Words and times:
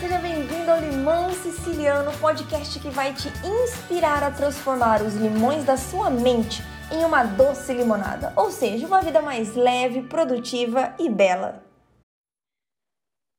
seja 0.00 0.18
bem-vindo 0.18 0.68
ao 0.68 0.80
Limão 0.80 1.30
Siciliano, 1.30 2.10
podcast 2.18 2.80
que 2.80 2.90
vai 2.90 3.14
te 3.14 3.28
inspirar 3.46 4.24
a 4.24 4.30
transformar 4.30 5.00
os 5.02 5.14
limões 5.14 5.64
da 5.64 5.76
sua 5.76 6.10
mente 6.10 6.62
em 6.92 7.04
uma 7.04 7.22
doce 7.22 7.72
limonada, 7.72 8.32
ou 8.36 8.50
seja, 8.50 8.88
uma 8.88 9.00
vida 9.00 9.22
mais 9.22 9.54
leve, 9.54 10.02
produtiva 10.08 10.96
e 10.98 11.08
bela. 11.08 11.62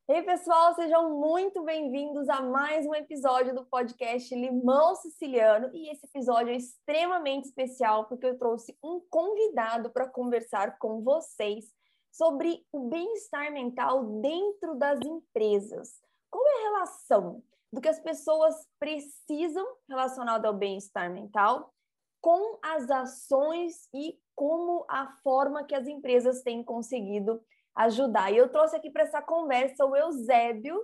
Ei, 0.07 0.21
pessoal, 0.21 0.73
sejam 0.75 1.19
muito 1.19 1.61
bem-vindos 1.63 2.29
a 2.29 2.41
mais 2.41 2.85
um 2.85 2.95
episódio 2.95 3.53
do 3.53 3.65
podcast 3.65 4.33
Limão 4.33 4.95
Siciliano. 4.95 5.69
E 5.73 5.91
esse 5.91 6.05
episódio 6.05 6.53
é 6.53 6.57
extremamente 6.57 7.45
especial 7.45 8.05
porque 8.05 8.27
eu 8.27 8.37
trouxe 8.37 8.77
um 8.81 9.01
convidado 9.09 9.89
para 9.89 10.07
conversar 10.07 10.77
com 10.77 11.03
vocês 11.03 11.65
sobre 12.11 12.65
o 12.71 12.87
bem-estar 12.87 13.51
mental 13.51 14.21
dentro 14.21 14.75
das 14.75 14.99
empresas. 15.01 16.04
Qual 16.29 16.45
é 16.45 16.51
a 16.51 16.69
relação 16.69 17.43
do 17.71 17.81
que 17.81 17.89
as 17.89 17.99
pessoas 17.99 18.55
precisam 18.79 19.65
relacionado 19.89 20.45
ao 20.45 20.53
bem-estar 20.53 21.11
mental 21.11 21.73
com 22.21 22.57
as 22.63 22.89
ações 22.89 23.87
e 23.93 24.17
como 24.33 24.85
a 24.89 25.07
forma 25.23 25.63
que 25.63 25.75
as 25.75 25.87
empresas 25.87 26.41
têm 26.41 26.63
conseguido 26.63 27.41
ajudar. 27.75 28.31
E 28.31 28.37
eu 28.37 28.49
trouxe 28.49 28.75
aqui 28.75 28.89
para 28.89 29.03
essa 29.03 29.21
conversa 29.21 29.85
o 29.85 29.95
Eusébio, 29.95 30.79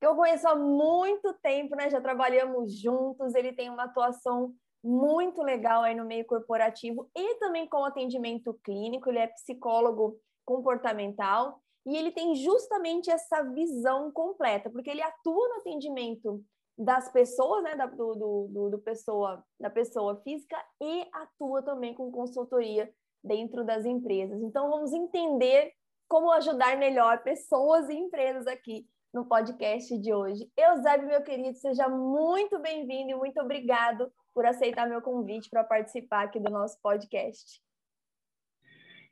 que 0.00 0.06
eu 0.06 0.16
conheço 0.16 0.48
há 0.48 0.54
muito 0.54 1.32
tempo, 1.34 1.76
né? 1.76 1.88
Já 1.88 2.00
trabalhamos 2.00 2.76
juntos, 2.78 3.34
ele 3.34 3.52
tem 3.52 3.70
uma 3.70 3.84
atuação 3.84 4.52
muito 4.82 5.42
legal 5.42 5.82
aí 5.82 5.94
no 5.94 6.04
meio 6.04 6.26
corporativo 6.26 7.08
e 7.16 7.36
também 7.36 7.68
com 7.68 7.84
atendimento 7.84 8.52
clínico, 8.64 9.08
ele 9.08 9.20
é 9.20 9.28
psicólogo 9.28 10.18
comportamental 10.44 11.62
e 11.84 11.96
ele 11.96 12.12
tem 12.12 12.34
justamente 12.36 13.10
essa 13.10 13.42
visão 13.42 14.10
completa, 14.12 14.70
porque 14.70 14.90
ele 14.90 15.02
atua 15.02 15.48
no 15.48 15.56
atendimento 15.56 16.44
das 16.78 17.10
pessoas, 17.10 17.62
né, 17.62 17.74
da, 17.76 17.86
do, 17.86 18.14
do, 18.48 18.70
do, 18.70 18.78
pessoa, 18.78 19.44
da 19.60 19.68
pessoa 19.68 20.20
física 20.22 20.56
e 20.80 21.06
atua 21.12 21.62
também 21.62 21.94
com 21.94 22.10
consultoria 22.10 22.92
dentro 23.22 23.64
das 23.64 23.84
empresas. 23.84 24.40
Então, 24.42 24.70
vamos 24.70 24.92
entender 24.92 25.72
como 26.08 26.30
ajudar 26.32 26.76
melhor 26.78 27.22
pessoas 27.22 27.88
e 27.88 27.94
empresas 27.94 28.46
aqui 28.46 28.86
no 29.12 29.26
podcast 29.26 29.96
de 29.98 30.12
hoje. 30.12 30.50
Eusébio, 30.56 31.08
meu 31.08 31.22
querido, 31.22 31.56
seja 31.58 31.88
muito 31.88 32.58
bem-vindo 32.58 33.10
e 33.10 33.14
muito 33.14 33.40
obrigado 33.40 34.10
por 34.34 34.46
aceitar 34.46 34.88
meu 34.88 35.02
convite 35.02 35.50
para 35.50 35.62
participar 35.62 36.24
aqui 36.24 36.40
do 36.40 36.50
nosso 36.50 36.78
podcast. 36.82 37.60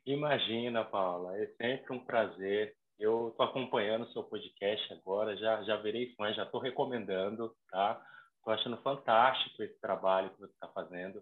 Imagina, 0.05 0.83
Paula, 0.83 1.37
é 1.37 1.45
sempre 1.57 1.93
um 1.93 2.03
prazer. 2.03 2.75
Eu 2.99 3.29
estou 3.29 3.45
acompanhando 3.45 4.03
o 4.03 4.11
seu 4.11 4.23
podcast 4.23 4.93
agora, 4.93 5.37
já, 5.37 5.61
já 5.63 5.75
virei 5.77 6.13
fã, 6.15 6.33
já 6.33 6.43
estou 6.43 6.59
recomendando, 6.59 7.53
tá? 7.69 8.01
Estou 8.37 8.53
achando 8.53 8.77
fantástico 8.77 9.61
esse 9.61 9.79
trabalho 9.79 10.31
que 10.31 10.39
você 10.39 10.53
está 10.53 10.67
fazendo. 10.69 11.21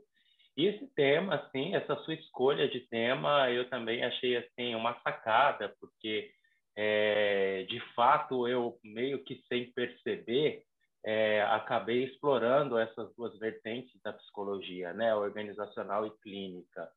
E 0.55 0.65
esse 0.65 0.87
tema, 0.93 1.35
assim, 1.35 1.75
essa 1.75 1.95
sua 1.97 2.13
escolha 2.13 2.67
de 2.69 2.81
tema, 2.81 3.49
eu 3.51 3.69
também 3.69 4.03
achei, 4.03 4.37
assim, 4.37 4.75
uma 4.75 4.97
sacada, 5.01 5.73
porque, 5.79 6.31
é, 6.75 7.63
de 7.63 7.79
fato, 7.93 8.47
eu 8.47 8.77
meio 8.83 9.23
que 9.23 9.41
sem 9.47 9.71
perceber, 9.71 10.63
é, 11.05 11.41
acabei 11.43 12.05
explorando 12.05 12.77
essas 12.77 13.13
duas 13.15 13.37
vertentes 13.39 14.01
da 14.01 14.13
psicologia, 14.13 14.93
né? 14.93 15.13
Organizacional 15.15 16.07
e 16.07 16.11
clínica. 16.21 16.89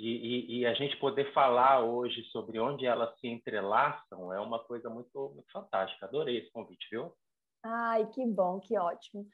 E, 0.00 0.08
e, 0.08 0.60
e, 0.60 0.66
a 0.66 0.72
gente 0.72 0.96
poder 0.96 1.30
falar 1.34 1.84
hoje 1.84 2.24
sobre 2.32 2.58
onde 2.58 2.86
elas 2.86 3.14
se 3.20 3.28
entrelaçam 3.28 4.32
é 4.32 4.40
uma 4.40 4.58
coisa 4.58 4.88
muito, 4.88 5.32
muito 5.34 5.52
fantástica. 5.52 6.06
Adorei 6.06 6.38
esse 6.38 6.50
convite, 6.50 6.88
viu? 6.90 7.12
Ai, 7.62 8.06
que 8.06 8.24
bom, 8.24 8.58
que 8.60 8.78
ótimo. 8.78 9.26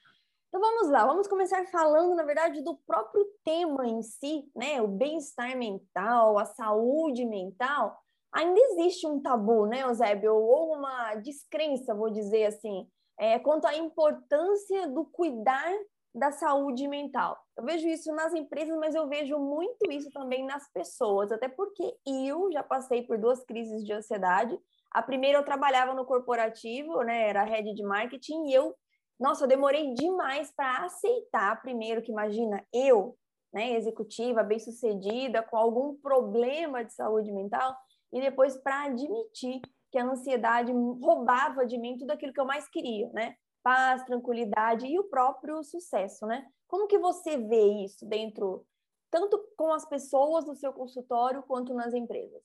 Então 0.48 0.60
vamos 0.60 0.90
lá, 0.90 1.06
vamos 1.06 1.28
começar 1.28 1.64
falando, 1.66 2.16
na 2.16 2.24
verdade, 2.24 2.64
do 2.64 2.76
próprio 2.84 3.24
tema 3.44 3.86
em 3.86 4.02
si, 4.02 4.50
né? 4.56 4.82
O 4.82 4.88
bem-estar 4.88 5.56
mental, 5.56 6.36
a 6.36 6.44
saúde 6.44 7.24
mental. 7.24 7.96
Ainda 8.32 8.58
existe 8.58 9.06
um 9.06 9.22
tabu, 9.22 9.66
né, 9.66 9.82
Eusébio? 9.82 10.34
Ou 10.34 10.74
uma 10.74 11.14
descrença, 11.14 11.94
vou 11.94 12.10
dizer 12.10 12.46
assim, 12.46 12.90
é, 13.20 13.38
quanto 13.38 13.68
à 13.68 13.76
importância 13.76 14.88
do 14.88 15.04
cuidar 15.04 15.72
da 16.16 16.32
saúde 16.32 16.88
mental. 16.88 17.38
Eu 17.54 17.62
vejo 17.62 17.86
isso 17.86 18.10
nas 18.14 18.32
empresas, 18.32 18.74
mas 18.78 18.94
eu 18.94 19.06
vejo 19.06 19.38
muito 19.38 19.90
isso 19.90 20.10
também 20.10 20.46
nas 20.46 20.66
pessoas, 20.72 21.30
até 21.30 21.46
porque 21.46 21.94
eu 22.06 22.50
já 22.50 22.62
passei 22.62 23.02
por 23.02 23.18
duas 23.18 23.44
crises 23.44 23.84
de 23.84 23.92
ansiedade. 23.92 24.58
A 24.90 25.02
primeira 25.02 25.38
eu 25.38 25.44
trabalhava 25.44 25.92
no 25.92 26.06
corporativo, 26.06 27.02
né, 27.02 27.28
era 27.28 27.44
head 27.44 27.74
de 27.74 27.82
marketing, 27.82 28.46
e 28.46 28.54
eu, 28.54 28.74
nossa, 29.20 29.44
eu 29.44 29.48
demorei 29.48 29.92
demais 29.92 30.50
para 30.56 30.86
aceitar, 30.86 31.60
primeiro 31.60 32.00
que 32.00 32.10
imagina, 32.10 32.66
eu, 32.72 33.14
né, 33.52 33.72
executiva, 33.74 34.42
bem-sucedida, 34.42 35.42
com 35.42 35.58
algum 35.58 35.96
problema 35.96 36.82
de 36.82 36.94
saúde 36.94 37.30
mental, 37.30 37.76
e 38.10 38.22
depois 38.22 38.56
para 38.56 38.84
admitir 38.84 39.60
que 39.92 39.98
a 39.98 40.04
ansiedade 40.04 40.72
roubava 40.72 41.66
de 41.66 41.76
mim 41.76 41.98
tudo 41.98 42.12
aquilo 42.12 42.32
que 42.32 42.40
eu 42.40 42.46
mais 42.46 42.66
queria, 42.68 43.10
né? 43.12 43.34
Paz, 43.66 44.04
tranquilidade 44.04 44.86
e 44.86 44.96
o 44.96 45.10
próprio 45.10 45.60
sucesso, 45.64 46.24
né? 46.24 46.46
Como 46.68 46.86
que 46.86 46.98
você 46.98 47.36
vê 47.36 47.84
isso 47.84 48.08
dentro, 48.08 48.64
tanto 49.10 49.44
com 49.56 49.72
as 49.72 49.84
pessoas 49.88 50.46
no 50.46 50.54
seu 50.54 50.72
consultório 50.72 51.42
quanto 51.42 51.74
nas 51.74 51.92
empresas? 51.92 52.40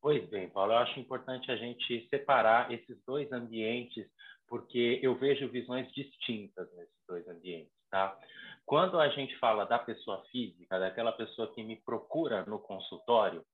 Pois 0.00 0.28
bem, 0.28 0.50
Paulo, 0.50 0.72
eu 0.72 0.78
acho 0.78 0.98
importante 0.98 1.52
a 1.52 1.56
gente 1.56 2.08
separar 2.08 2.72
esses 2.72 3.00
dois 3.06 3.30
ambientes, 3.30 4.10
porque 4.48 4.98
eu 5.04 5.14
vejo 5.14 5.48
visões 5.48 5.88
distintas 5.92 6.68
nesses 6.74 7.06
dois 7.06 7.28
ambientes, 7.28 7.72
tá? 7.88 8.18
Quando 8.66 8.98
a 8.98 9.08
gente 9.10 9.38
fala 9.38 9.64
da 9.66 9.78
pessoa 9.78 10.24
física, 10.32 10.80
daquela 10.80 11.12
pessoa 11.12 11.54
que 11.54 11.62
me 11.62 11.76
procura 11.76 12.44
no 12.44 12.58
consultório, 12.58 13.46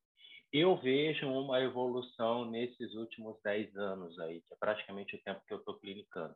eu 0.53 0.77
vejo 0.77 1.29
uma 1.29 1.61
evolução 1.61 2.45
nesses 2.51 2.95
últimos 2.95 3.41
10 3.43 3.77
anos 3.77 4.19
aí, 4.21 4.41
que 4.43 4.55
é 4.55 4.57
praticamente 4.59 5.17
o 5.17 5.23
tempo 5.23 5.43
que 5.47 5.53
eu 5.53 5.59
estou 5.59 5.79
clinicando. 5.79 6.35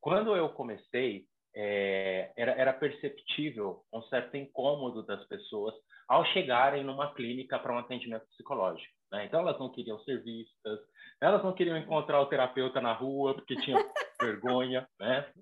Quando 0.00 0.36
eu 0.36 0.48
comecei, 0.50 1.26
é, 1.54 2.32
era, 2.36 2.52
era 2.52 2.72
perceptível 2.72 3.82
um 3.92 4.02
certo 4.04 4.36
incômodo 4.36 5.02
das 5.04 5.24
pessoas 5.26 5.74
ao 6.08 6.24
chegarem 6.26 6.84
numa 6.84 7.14
clínica 7.14 7.58
para 7.58 7.72
um 7.72 7.78
atendimento 7.78 8.26
psicológico. 8.26 8.92
Né? 9.10 9.26
Então, 9.26 9.40
elas 9.40 9.58
não 9.58 9.70
queriam 9.70 9.98
ser 10.00 10.22
vistas, 10.22 10.80
elas 11.20 11.42
não 11.42 11.54
queriam 11.54 11.76
encontrar 11.76 12.20
o 12.20 12.26
terapeuta 12.26 12.80
na 12.80 12.92
rua 12.92 13.34
porque 13.34 13.56
tinham 13.56 13.80
vergonha, 14.20 14.86
né? 14.98 15.32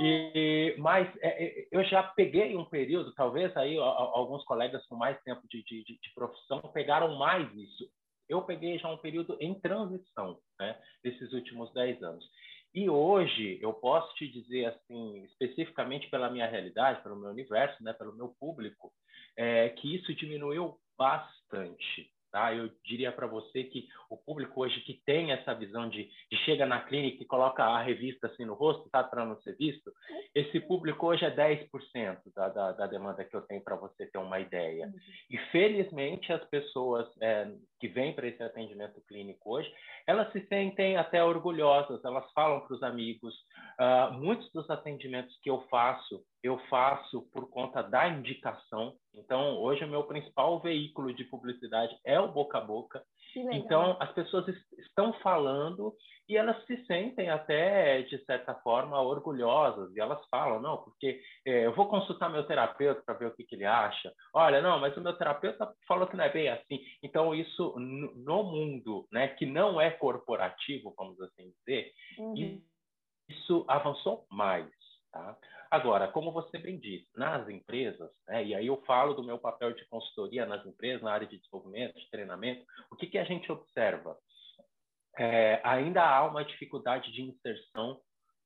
E, 0.00 0.74
mas 0.78 1.08
é, 1.20 1.44
é, 1.44 1.68
eu 1.70 1.82
já 1.84 2.02
peguei 2.02 2.56
um 2.56 2.64
período, 2.64 3.14
talvez 3.14 3.56
aí 3.56 3.76
alguns 3.76 4.44
colegas 4.44 4.84
com 4.86 4.96
mais 4.96 5.20
tempo 5.22 5.42
de, 5.48 5.62
de, 5.64 5.84
de, 5.84 6.14
profissão 6.14 6.60
pegaram 6.72 7.16
mais 7.16 7.52
isso. 7.54 7.88
Eu 8.28 8.42
peguei 8.42 8.78
já 8.78 8.88
um 8.88 8.98
período 8.98 9.36
em 9.40 9.58
transição, 9.58 10.38
né, 10.60 10.78
desses 11.02 11.32
últimos 11.32 11.72
10 11.72 12.02
anos. 12.02 12.28
E 12.74 12.90
hoje 12.90 13.58
eu 13.62 13.72
posso 13.72 14.14
te 14.16 14.28
dizer 14.28 14.66
assim, 14.66 15.24
especificamente 15.24 16.10
pela 16.10 16.30
minha 16.30 16.46
realidade, 16.46 17.02
pelo 17.02 17.16
meu 17.16 17.30
universo, 17.30 17.82
né, 17.82 17.92
pelo 17.92 18.14
meu 18.14 18.28
público, 18.38 18.92
é, 19.36 19.70
que 19.70 19.94
isso 19.94 20.14
diminuiu 20.14 20.78
bastante. 20.96 22.12
Tá? 22.30 22.54
Eu 22.54 22.70
diria 22.84 23.10
para 23.10 23.26
você 23.26 23.64
que 23.64 23.88
o 24.10 24.16
público 24.16 24.60
hoje 24.60 24.80
que 24.80 25.00
tem 25.06 25.32
essa 25.32 25.54
visão 25.54 25.88
de, 25.88 26.10
de 26.30 26.36
chega 26.44 26.66
na 26.66 26.80
clínica 26.80 27.22
e 27.22 27.26
coloca 27.26 27.64
a 27.64 27.82
revista 27.82 28.26
assim 28.26 28.44
no 28.44 28.54
rosto, 28.54 28.90
tá 28.90 29.02
para 29.02 29.24
não 29.24 29.40
ser 29.40 29.56
visto, 29.56 29.90
esse 30.34 30.60
público 30.60 31.06
hoje 31.06 31.24
é 31.24 31.34
10% 31.34 32.18
da, 32.34 32.48
da, 32.48 32.72
da 32.72 32.86
demanda 32.86 33.24
que 33.24 33.34
eu 33.34 33.40
tenho 33.42 33.62
para 33.62 33.76
você 33.76 34.06
ter 34.06 34.18
uma 34.18 34.38
ideia. 34.38 34.86
Uhum. 34.86 34.94
E 35.30 35.38
felizmente 35.50 36.32
as 36.32 36.44
pessoas 36.50 37.08
é, 37.22 37.50
que 37.80 37.88
vêm 37.88 38.12
para 38.12 38.28
esse 38.28 38.42
atendimento 38.42 39.00
clínico 39.08 39.56
hoje, 39.56 39.72
elas 40.06 40.30
se 40.32 40.40
sentem 40.48 40.96
até 40.96 41.22
orgulhosas, 41.22 42.04
elas 42.04 42.30
falam 42.32 42.60
para 42.60 42.74
os 42.74 42.82
amigos. 42.82 43.34
Uh, 43.80 44.12
muitos 44.14 44.50
dos 44.52 44.68
atendimentos 44.68 45.38
que 45.40 45.48
eu 45.48 45.60
faço 45.70 46.22
eu 46.42 46.58
faço 46.70 47.22
por 47.32 47.48
conta 47.50 47.82
da 47.82 48.08
indicação. 48.08 48.94
Então, 49.14 49.58
hoje 49.58 49.84
o 49.84 49.88
meu 49.88 50.04
principal 50.04 50.60
veículo 50.60 51.12
de 51.12 51.24
publicidade 51.24 51.96
é 52.04 52.18
o 52.20 52.28
boca 52.28 52.58
a 52.58 52.60
boca. 52.60 53.02
Então, 53.52 53.96
as 54.00 54.10
pessoas 54.12 54.46
estão 54.78 55.12
falando 55.14 55.94
e 56.28 56.36
elas 56.36 56.62
se 56.66 56.84
sentem 56.86 57.30
até, 57.30 58.02
de 58.02 58.18
certa 58.24 58.54
forma, 58.56 59.00
orgulhosas. 59.00 59.94
E 59.94 60.00
elas 60.00 60.20
falam, 60.28 60.60
não, 60.60 60.76
porque 60.78 61.20
é, 61.46 61.66
eu 61.66 61.74
vou 61.74 61.88
consultar 61.88 62.28
meu 62.28 62.46
terapeuta 62.46 63.02
para 63.04 63.14
ver 63.14 63.26
o 63.26 63.34
que, 63.34 63.44
que, 63.44 63.54
ele 63.54 63.64
acha. 63.64 64.12
Olha, 64.34 64.60
não, 64.60 64.78
mas 64.78 64.96
o 64.96 65.00
meu 65.00 65.14
terapeuta 65.14 65.72
falou 65.86 66.06
que 66.06 66.16
não 66.16 66.24
é 66.24 66.32
bem 66.32 66.48
assim. 66.48 66.80
Então, 67.02 67.34
isso 67.34 67.74
no 67.78 68.42
mundo 68.42 69.06
né, 69.10 69.28
que 69.28 69.46
não 69.46 69.80
é 69.80 69.90
corporativo, 69.90 70.94
vamos 70.96 71.20
assim 71.20 71.52
dizer, 71.60 71.92
uhum. 72.18 72.62
isso 73.28 73.64
avançou 73.68 74.26
mais. 74.30 74.68
Tá? 75.18 75.36
Agora, 75.70 76.08
como 76.08 76.32
você 76.32 76.58
bem 76.58 76.78
disse, 76.78 77.08
nas 77.16 77.48
empresas, 77.48 78.10
né, 78.26 78.44
e 78.44 78.54
aí 78.54 78.66
eu 78.66 78.82
falo 78.86 79.14
do 79.14 79.22
meu 79.22 79.38
papel 79.38 79.72
de 79.72 79.84
consultoria 79.86 80.46
nas 80.46 80.64
empresas, 80.64 81.02
na 81.02 81.12
área 81.12 81.26
de 81.26 81.38
desenvolvimento, 81.38 81.98
de 81.98 82.10
treinamento, 82.10 82.64
o 82.90 82.96
que, 82.96 83.06
que 83.06 83.18
a 83.18 83.24
gente 83.24 83.50
observa? 83.50 84.16
é, 85.18 85.60
ainda 85.64 86.02
há 86.02 86.24
uma 86.24 86.44
dificuldade 86.44 87.10
de 87.12 87.22
inserção 87.22 88.00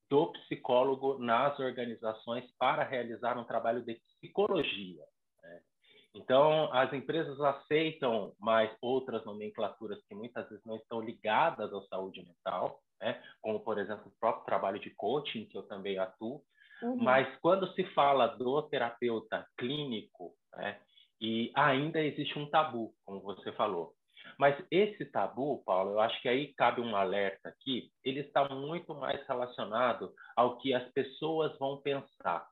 do 0.08 0.32
psicólogo 0.32 1.18
nas 1.18 1.58
organizações 1.58 2.50
para 2.58 2.82
realizar 2.82 3.38
um 3.38 3.44
trabalho 3.44 3.82
de 3.82 3.94
psicologia. 3.94 5.04
Né? 5.42 5.60
Então, 6.14 6.72
as 6.72 6.92
empresas 6.92 7.38
aceitam 7.40 8.34
mais 8.38 8.74
outras 8.80 9.24
nomenclaturas 9.24 10.02
que 10.06 10.14
muitas 10.14 10.48
vezes 10.48 10.64
não 10.64 10.76
estão 10.76 11.00
ligadas 11.00 11.72
à 11.72 11.82
saúde 11.82 12.24
mental, 12.24 12.80
né? 13.00 13.22
como, 13.42 13.60
por 13.60 13.78
exemplo, 13.78 14.08
o 14.08 14.18
próprio 14.18 14.44
trabalho 14.44 14.78
de 14.78 14.90
coaching, 14.90 15.46
que 15.46 15.56
eu 15.56 15.62
também 15.64 15.98
atuo. 15.98 16.42
Uhum. 16.82 16.96
Mas 16.96 17.28
quando 17.40 17.72
se 17.74 17.84
fala 17.94 18.26
do 18.26 18.62
terapeuta 18.62 19.46
clínico, 19.56 20.34
né? 20.56 20.80
e 21.20 21.52
ainda 21.54 22.00
existe 22.00 22.36
um 22.38 22.50
tabu, 22.50 22.92
como 23.04 23.20
você 23.20 23.52
falou. 23.52 23.94
Mas 24.38 24.56
esse 24.70 25.04
tabu, 25.06 25.62
Paulo, 25.64 25.92
eu 25.92 26.00
acho 26.00 26.20
que 26.20 26.28
aí 26.28 26.52
cabe 26.54 26.80
um 26.80 26.96
alerta 26.96 27.48
aqui, 27.48 27.90
ele 28.04 28.20
está 28.20 28.48
muito 28.48 28.94
mais 28.94 29.24
relacionado 29.26 30.12
ao 30.36 30.58
que 30.58 30.74
as 30.74 30.90
pessoas 30.92 31.56
vão 31.58 31.80
pensar. 31.80 32.46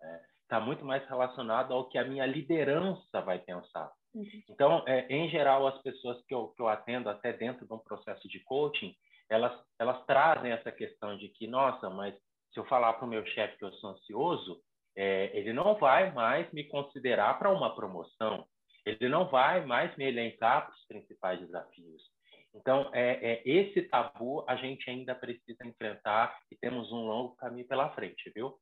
Né? 0.00 0.24
Está 0.42 0.58
muito 0.58 0.84
mais 0.84 1.06
relacionado 1.08 1.72
ao 1.72 1.88
que 1.88 1.98
a 1.98 2.04
minha 2.04 2.26
liderança 2.26 3.20
vai 3.20 3.38
pensar. 3.38 3.90
Uhum. 4.14 4.42
Então, 4.48 4.82
é, 4.86 5.06
em 5.08 5.28
geral, 5.28 5.66
as 5.66 5.80
pessoas 5.82 6.20
que 6.26 6.34
eu, 6.34 6.48
que 6.48 6.62
eu 6.62 6.68
atendo, 6.68 7.08
até 7.08 7.32
dentro 7.32 7.66
de 7.66 7.72
um 7.72 7.78
processo 7.78 8.26
de 8.28 8.40
coaching, 8.40 8.94
elas, 9.28 9.52
elas 9.78 10.04
trazem 10.06 10.52
essa 10.52 10.72
questão 10.72 11.16
de 11.16 11.28
que, 11.28 11.46
nossa, 11.46 11.90
mas 11.90 12.14
se 12.52 12.58
eu 12.58 12.64
falar 12.66 12.94
para 12.94 13.06
o 13.06 13.08
meu 13.08 13.24
chefe 13.26 13.58
que 13.58 13.64
eu 13.64 13.72
sou 13.74 13.90
ansioso, 13.90 14.60
é, 14.96 15.30
ele 15.36 15.52
não 15.52 15.76
vai 15.76 16.12
mais 16.12 16.50
me 16.52 16.64
considerar 16.64 17.38
para 17.38 17.50
uma 17.50 17.74
promoção 17.74 18.46
ele 18.88 19.08
não 19.08 19.28
vai 19.28 19.64
mais 19.64 19.94
me 19.96 20.06
elencar 20.06 20.66
para 20.66 20.74
os 20.74 20.86
principais 20.86 21.40
desafios. 21.40 22.02
Então, 22.54 22.90
é, 22.94 23.32
é, 23.32 23.42
esse 23.44 23.82
tabu 23.82 24.44
a 24.48 24.56
gente 24.56 24.88
ainda 24.88 25.14
precisa 25.14 25.64
enfrentar 25.64 26.36
e 26.50 26.56
temos 26.56 26.90
um 26.90 27.06
longo 27.06 27.36
caminho 27.36 27.66
pela 27.66 27.90
frente, 27.90 28.32
viu? 28.34 28.58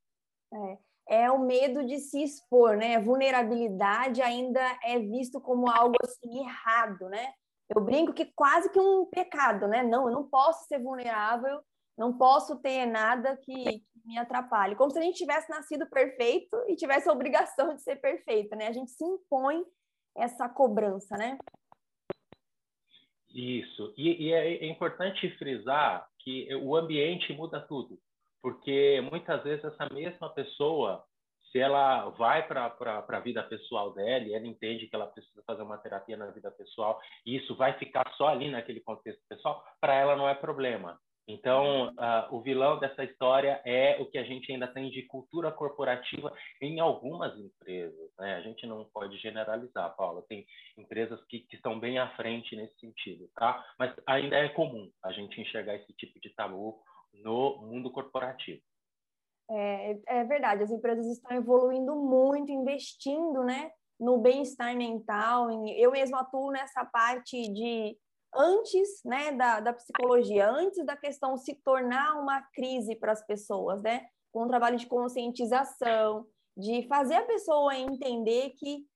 É, 1.09 1.25
é 1.25 1.31
o 1.31 1.39
medo 1.39 1.87
de 1.87 1.99
se 1.99 2.23
expor, 2.23 2.77
né? 2.77 2.99
Vulnerabilidade 2.99 4.21
ainda 4.21 4.61
é 4.83 4.99
visto 4.99 5.41
como 5.41 5.71
algo 5.71 5.97
assim 6.03 6.41
errado, 6.41 7.09
né? 7.09 7.33
Eu 7.69 7.81
brinco 7.81 8.13
que 8.13 8.27
quase 8.27 8.71
que 8.71 8.79
um 8.79 9.07
pecado, 9.07 9.69
né? 9.69 9.83
Não, 9.83 10.09
eu 10.09 10.13
não 10.13 10.29
posso 10.29 10.67
ser 10.67 10.81
vulnerável, 10.81 11.61
não 11.97 12.17
posso 12.17 12.61
ter 12.61 12.87
nada 12.87 13.37
que, 13.37 13.65
que 13.65 13.83
me 14.05 14.19
atrapalhe. 14.19 14.77
Como 14.77 14.91
se 14.91 14.99
a 14.99 15.03
gente 15.03 15.17
tivesse 15.17 15.51
nascido 15.51 15.89
perfeito 15.89 16.57
e 16.69 16.77
tivesse 16.77 17.09
a 17.09 17.13
obrigação 17.13 17.75
de 17.75 17.83
ser 17.83 17.97
perfeito, 17.97 18.55
né? 18.55 18.69
A 18.69 18.73
gente 18.73 18.91
se 18.91 19.05
impõe 19.05 19.65
essa 20.17 20.49
cobrança, 20.49 21.17
né? 21.17 21.39
Isso. 23.29 23.93
E, 23.97 24.27
e 24.27 24.33
é, 24.33 24.65
é 24.65 24.67
importante 24.67 25.29
frisar 25.39 26.09
que 26.21 26.49
o 26.57 26.75
ambiente 26.75 27.33
muda 27.33 27.61
tudo, 27.61 27.99
porque 28.43 29.01
muitas 29.11 29.43
vezes 29.43 29.65
essa 29.65 29.93
mesma 29.93 30.31
pessoa 30.31 31.05
se 31.53 31.59
ela 31.61 32.11
vai 32.11 32.47
para 32.47 32.75
a 33.07 33.21
vida 33.21 33.43
pessoal 33.43 33.93
dela 33.93 34.25
e 34.25 34.35
ela 34.35 34.47
entende 34.47 34.89
que 34.89 34.97
ela 34.97 35.07
precisa 35.07 35.43
fazer 35.47 35.63
uma 35.63 35.79
terapia 35.79 36.17
na 36.17 36.27
vida 36.27 36.51
pessoal 36.51 37.01
e 37.25 37.37
isso 37.37 37.55
vai 37.55 37.79
ficar 37.79 38.13
só 38.17 38.29
ali 38.29 38.51
naquele 38.51 38.81
contexto 38.81 39.23
pessoal, 39.29 39.65
para 39.81 39.95
ela 39.95 40.17
não 40.17 40.29
é 40.29 40.35
problema. 40.35 41.01
Então, 41.29 41.89
uh, 41.89 42.35
o 42.35 42.41
vilão 42.41 42.79
dessa 42.79 43.03
história 43.03 43.61
é 43.65 44.01
o 44.01 44.07
que 44.07 44.17
a 44.17 44.23
gente 44.23 44.53
ainda 44.53 44.69
tem 44.69 44.91
de 44.91 45.03
cultura 45.03 45.51
corporativa 45.51 46.33
em 46.63 46.79
algumas 46.79 47.37
empresas. 47.37 48.11
Né? 48.17 48.37
A 48.37 48.41
gente 48.43 48.65
não 48.65 48.85
pode 48.85 49.19
generalizar, 49.19 49.97
Paula. 49.97 50.25
Tem 50.29 50.47
empresas 50.79 51.21
que, 51.25 51.41
que 51.41 51.57
estão 51.57 51.81
bem 51.81 51.99
à 51.99 52.15
frente 52.15 52.55
nesse 52.55 52.79
sentido, 52.79 53.29
tá? 53.35 53.65
Mas 53.77 53.93
ainda 54.07 54.37
é 54.37 54.49
comum 54.51 54.89
a 55.03 55.11
gente 55.11 55.41
enxergar 55.41 55.75
esse 55.75 55.93
tipo 55.95 56.21
de 56.21 56.31
tabu 56.31 56.81
no 57.13 57.59
mundo 57.63 57.91
corporativo. 57.91 58.63
É, 59.51 59.99
é 60.07 60.25
verdade, 60.25 60.63
as 60.63 60.71
empresas 60.71 61.07
estão 61.07 61.37
evoluindo 61.37 61.95
muito, 61.95 62.53
investindo 62.53 63.43
né, 63.45 63.71
no 63.99 64.19
bem-estar 64.19 64.77
mental. 64.77 65.49
Eu 65.77 65.91
mesmo 65.91 66.17
atuo 66.17 66.53
nessa 66.53 66.85
parte 66.85 67.49
de 67.53 67.97
antes 68.37 69.03
né, 69.05 69.33
da, 69.33 69.61
da 69.61 69.73
psicologia, 69.73 70.49
antes 70.49 70.85
da 70.85 70.97
questão 70.97 71.37
se 71.37 71.55
tornar 71.55 72.21
uma 72.21 72.43
crise 72.53 72.95
para 72.95 73.13
as 73.13 73.25
pessoas, 73.27 73.83
né? 73.83 74.07
Com 74.33 74.45
um 74.45 74.49
trabalho 74.49 74.77
de 74.77 74.87
conscientização, 74.87 76.27
de 76.57 76.87
fazer 76.89 77.17
a 77.17 77.25
pessoa 77.25 77.77
entender 77.77 78.51
que, 78.51 78.87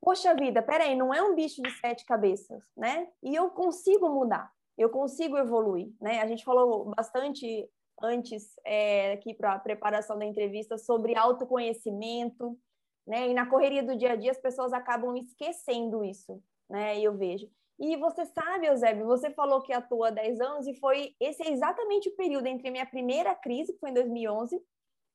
poxa 0.00 0.34
vida, 0.34 0.62
peraí, 0.62 0.94
não 0.94 1.12
é 1.12 1.22
um 1.22 1.34
bicho 1.34 1.62
de 1.62 1.70
sete 1.78 2.04
cabeças, 2.04 2.62
né? 2.76 3.08
E 3.22 3.34
eu 3.34 3.50
consigo 3.50 4.08
mudar, 4.08 4.52
eu 4.76 4.90
consigo 4.90 5.36
evoluir, 5.36 5.92
né? 6.00 6.20
A 6.20 6.26
gente 6.26 6.44
falou 6.44 6.92
bastante 6.96 7.68
antes 8.02 8.54
é, 8.64 9.12
aqui 9.12 9.32
para 9.34 9.54
a 9.54 9.58
preparação 9.58 10.18
da 10.18 10.24
entrevista 10.24 10.76
sobre 10.76 11.16
autoconhecimento, 11.16 12.58
né? 13.06 13.28
E 13.28 13.34
na 13.34 13.46
correria 13.46 13.82
do 13.82 13.96
dia 13.96 14.12
a 14.12 14.16
dia 14.16 14.30
as 14.30 14.40
pessoas 14.40 14.72
acabam 14.72 15.16
esquecendo 15.16 16.04
isso, 16.04 16.42
né? 16.68 17.00
Eu 17.00 17.16
vejo. 17.16 17.48
E 17.78 17.96
você 17.96 18.24
sabe, 18.26 18.66
Eusébio, 18.66 19.06
você 19.06 19.30
falou 19.30 19.60
que 19.60 19.72
atua 19.72 20.08
há 20.08 20.10
10 20.10 20.40
anos 20.40 20.66
e 20.66 20.74
foi 20.74 21.14
esse 21.20 21.42
é 21.42 21.50
exatamente 21.50 22.08
o 22.08 22.16
período 22.16 22.46
entre 22.46 22.68
a 22.68 22.70
minha 22.70 22.86
primeira 22.86 23.34
crise, 23.34 23.72
que 23.74 23.78
foi 23.78 23.90
em 23.90 23.94
2011, 23.94 24.58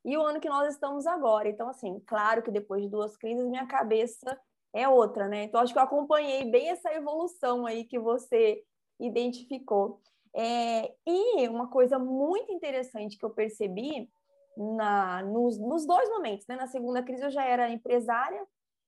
e 0.05 0.17
o 0.17 0.21
ano 0.21 0.39
que 0.39 0.49
nós 0.49 0.71
estamos 0.73 1.07
agora. 1.07 1.49
Então, 1.49 1.67
assim, 1.69 1.99
claro 2.05 2.43
que 2.43 2.51
depois 2.51 2.83
de 2.83 2.89
duas 2.89 3.17
crises, 3.17 3.47
minha 3.47 3.65
cabeça 3.67 4.39
é 4.73 4.87
outra, 4.87 5.27
né? 5.27 5.43
Então, 5.43 5.59
acho 5.59 5.73
que 5.73 5.79
eu 5.79 5.83
acompanhei 5.83 6.49
bem 6.49 6.69
essa 6.69 6.93
evolução 6.93 7.65
aí 7.65 7.83
que 7.83 7.99
você 7.99 8.63
identificou. 8.99 9.99
É, 10.35 10.93
e 11.05 11.47
uma 11.49 11.67
coisa 11.67 11.97
muito 11.97 12.51
interessante 12.51 13.17
que 13.17 13.25
eu 13.25 13.31
percebi 13.31 14.09
na, 14.55 15.23
nos, 15.23 15.57
nos 15.57 15.85
dois 15.85 16.07
momentos, 16.09 16.45
né? 16.47 16.55
Na 16.55 16.67
segunda 16.67 17.01
crise 17.01 17.23
eu 17.23 17.31
já 17.31 17.43
era 17.43 17.71
empresária, 17.71 18.45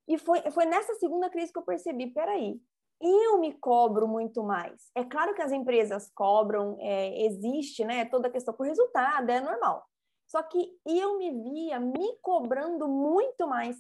e 0.08 0.18
foi, 0.18 0.42
foi 0.52 0.66
nessa 0.66 0.94
segunda 0.96 1.30
crise 1.30 1.52
que 1.52 1.58
eu 1.58 1.64
percebi, 1.64 2.08
peraí, 2.08 2.60
eu 3.04 3.38
me 3.38 3.54
cobro 3.54 4.08
muito 4.08 4.42
mais. 4.42 4.90
É 4.96 5.04
claro 5.04 5.36
que 5.36 5.42
as 5.42 5.52
empresas 5.52 6.10
cobram, 6.16 6.78
é, 6.80 7.26
existe 7.26 7.84
né, 7.84 8.06
toda 8.06 8.30
a 8.30 8.32
questão 8.32 8.54
por 8.54 8.66
resultado, 8.66 9.30
é 9.30 9.42
normal. 9.42 9.86
Só 10.26 10.42
que 10.42 10.72
eu 10.86 11.18
me 11.18 11.32
via 11.44 11.80
me 11.80 12.18
cobrando 12.22 12.88
muito 12.88 13.46
mais. 13.46 13.76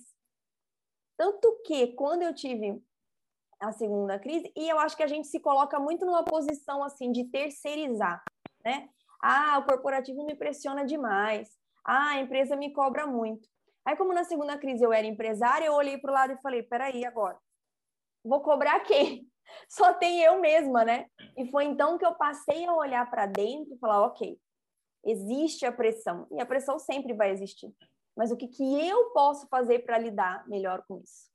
Tanto 1.18 1.62
que 1.66 1.94
quando 1.94 2.24
eu 2.24 2.34
tive 2.34 2.84
a 3.60 3.72
segunda 3.72 4.20
crise, 4.20 4.52
e 4.56 4.68
eu 4.68 4.78
acho 4.78 4.98
que 4.98 5.04
a 5.04 5.08
gente 5.08 5.28
se 5.28 5.40
coloca 5.40 5.80
muito 5.80 6.06
numa 6.06 6.26
posição 6.26 6.84
assim 6.84 7.12
de 7.12 7.24
terceirizar, 7.26 8.22
né? 8.64 8.90
Ah, 9.22 9.58
o 9.60 9.66
corporativo 9.66 10.26
me 10.26 10.36
pressiona 10.36 10.84
demais. 10.84 11.50
Ah, 11.86 12.10
a 12.10 12.20
empresa 12.20 12.58
me 12.58 12.74
cobra 12.74 13.08
muito. 13.08 13.48
Aí, 13.86 13.96
como 13.96 14.14
na 14.14 14.26
segunda 14.26 14.58
crise 14.58 14.84
eu 14.84 14.92
era 14.92 15.08
empresária, 15.08 15.66
eu 15.66 15.74
olhei 15.74 15.98
para 15.98 16.12
o 16.12 16.14
lado 16.14 16.34
e 16.34 16.42
falei: 16.42 16.64
peraí, 16.64 17.06
agora, 17.06 17.38
vou 18.24 18.42
cobrar 18.42 18.80
quem? 18.82 19.28
Só 19.70 19.94
tem 19.94 20.22
eu 20.22 20.40
mesma, 20.40 20.84
né? 20.84 21.08
E 21.38 21.50
foi 21.52 21.66
então 21.66 21.98
que 21.98 22.06
eu 22.06 22.16
passei 22.16 22.66
a 22.66 22.74
olhar 22.74 23.10
para 23.10 23.26
dentro 23.26 23.74
e 23.74 23.78
falar, 23.78 24.02
ok, 24.06 24.38
existe 25.06 25.66
a 25.66 25.72
pressão 25.72 26.28
e 26.32 26.40
a 26.40 26.46
pressão 26.46 26.80
sempre 26.80 27.14
vai 27.14 27.32
existir. 27.32 27.72
Mas 28.16 28.32
o 28.32 28.38
que, 28.38 28.48
que 28.48 28.88
eu 28.88 29.12
posso 29.12 29.48
fazer 29.48 29.80
para 29.80 29.98
lidar 29.98 30.48
melhor 30.48 30.84
com 30.88 31.00
isso? 31.00 31.32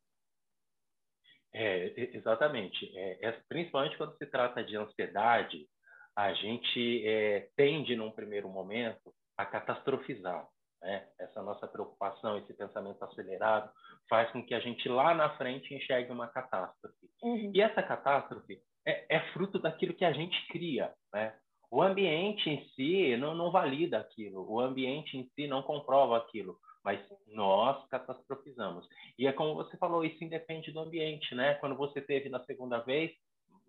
É, 1.52 1.92
exatamente. 2.16 2.96
É, 2.96 3.28
é, 3.28 3.32
principalmente 3.48 3.96
quando 3.96 4.16
se 4.16 4.26
trata 4.26 4.62
de 4.62 4.76
ansiedade, 4.76 5.68
a 6.16 6.32
gente 6.34 7.06
é, 7.06 7.48
tende, 7.56 7.96
num 7.96 8.10
primeiro 8.10 8.48
momento, 8.48 9.14
a 9.36 9.46
catastrofizar. 9.46 10.46
Né? 10.80 11.06
Essa 11.18 11.42
nossa 11.42 11.66
preocupação, 11.66 12.38
esse 12.38 12.52
pensamento 12.54 13.02
acelerado, 13.02 13.70
faz 14.08 14.30
com 14.30 14.44
que 14.44 14.54
a 14.54 14.60
gente 14.60 14.88
lá 14.88 15.14
na 15.14 15.36
frente 15.36 15.74
enxergue 15.74 16.12
uma 16.12 16.28
catástrofe. 16.28 17.08
Uhum. 17.22 17.50
E 17.54 17.60
essa 17.60 17.82
catástrofe 17.82 18.60
é, 18.86 19.16
é, 19.16 19.20
fruto 19.32 19.58
daquilo 19.58 19.94
que 19.94 20.04
a 20.04 20.12
gente 20.12 20.46
cria. 20.48 20.92
Né? 21.12 21.34
O 21.70 21.82
ambiente 21.82 22.48
em 22.48 22.64
si 22.70 23.16
não, 23.16 23.34
não 23.34 23.50
valida 23.50 23.98
aquilo, 23.98 24.50
o 24.50 24.60
ambiente 24.60 25.18
em 25.18 25.28
si 25.34 25.46
não 25.46 25.62
comprova 25.62 26.16
aquilo, 26.16 26.58
mas 26.82 27.00
nós 27.26 27.86
catastrofizamos. 27.88 28.88
E 29.18 29.26
é 29.26 29.32
como 29.32 29.54
você 29.54 29.76
falou, 29.76 30.04
isso 30.04 30.24
independe 30.24 30.72
do 30.72 30.80
ambiente, 30.80 31.34
né? 31.34 31.54
Quando 31.56 31.76
você 31.76 32.00
teve 32.00 32.30
na 32.30 32.42
segunda 32.44 32.78
vez, 32.78 33.12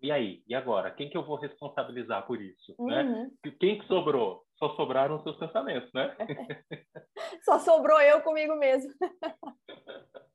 e 0.02 0.10
aí? 0.10 0.42
E 0.46 0.54
agora? 0.54 0.90
Quem 0.90 1.10
que 1.10 1.16
eu 1.16 1.24
vou 1.24 1.36
responsabilizar 1.36 2.26
por 2.26 2.40
isso? 2.40 2.74
Né? 2.78 3.02
Uhum. 3.02 3.24
Né? 3.24 3.30
Quem 3.58 3.78
que 3.78 3.86
sobrou? 3.86 4.44
Só 4.58 4.70
sobraram 4.76 5.22
seus 5.22 5.38
pensamentos, 5.38 5.90
né? 5.94 6.16
Só 7.44 7.58
sobrou 7.58 8.00
eu 8.00 8.22
comigo 8.22 8.54
mesmo. 8.56 8.92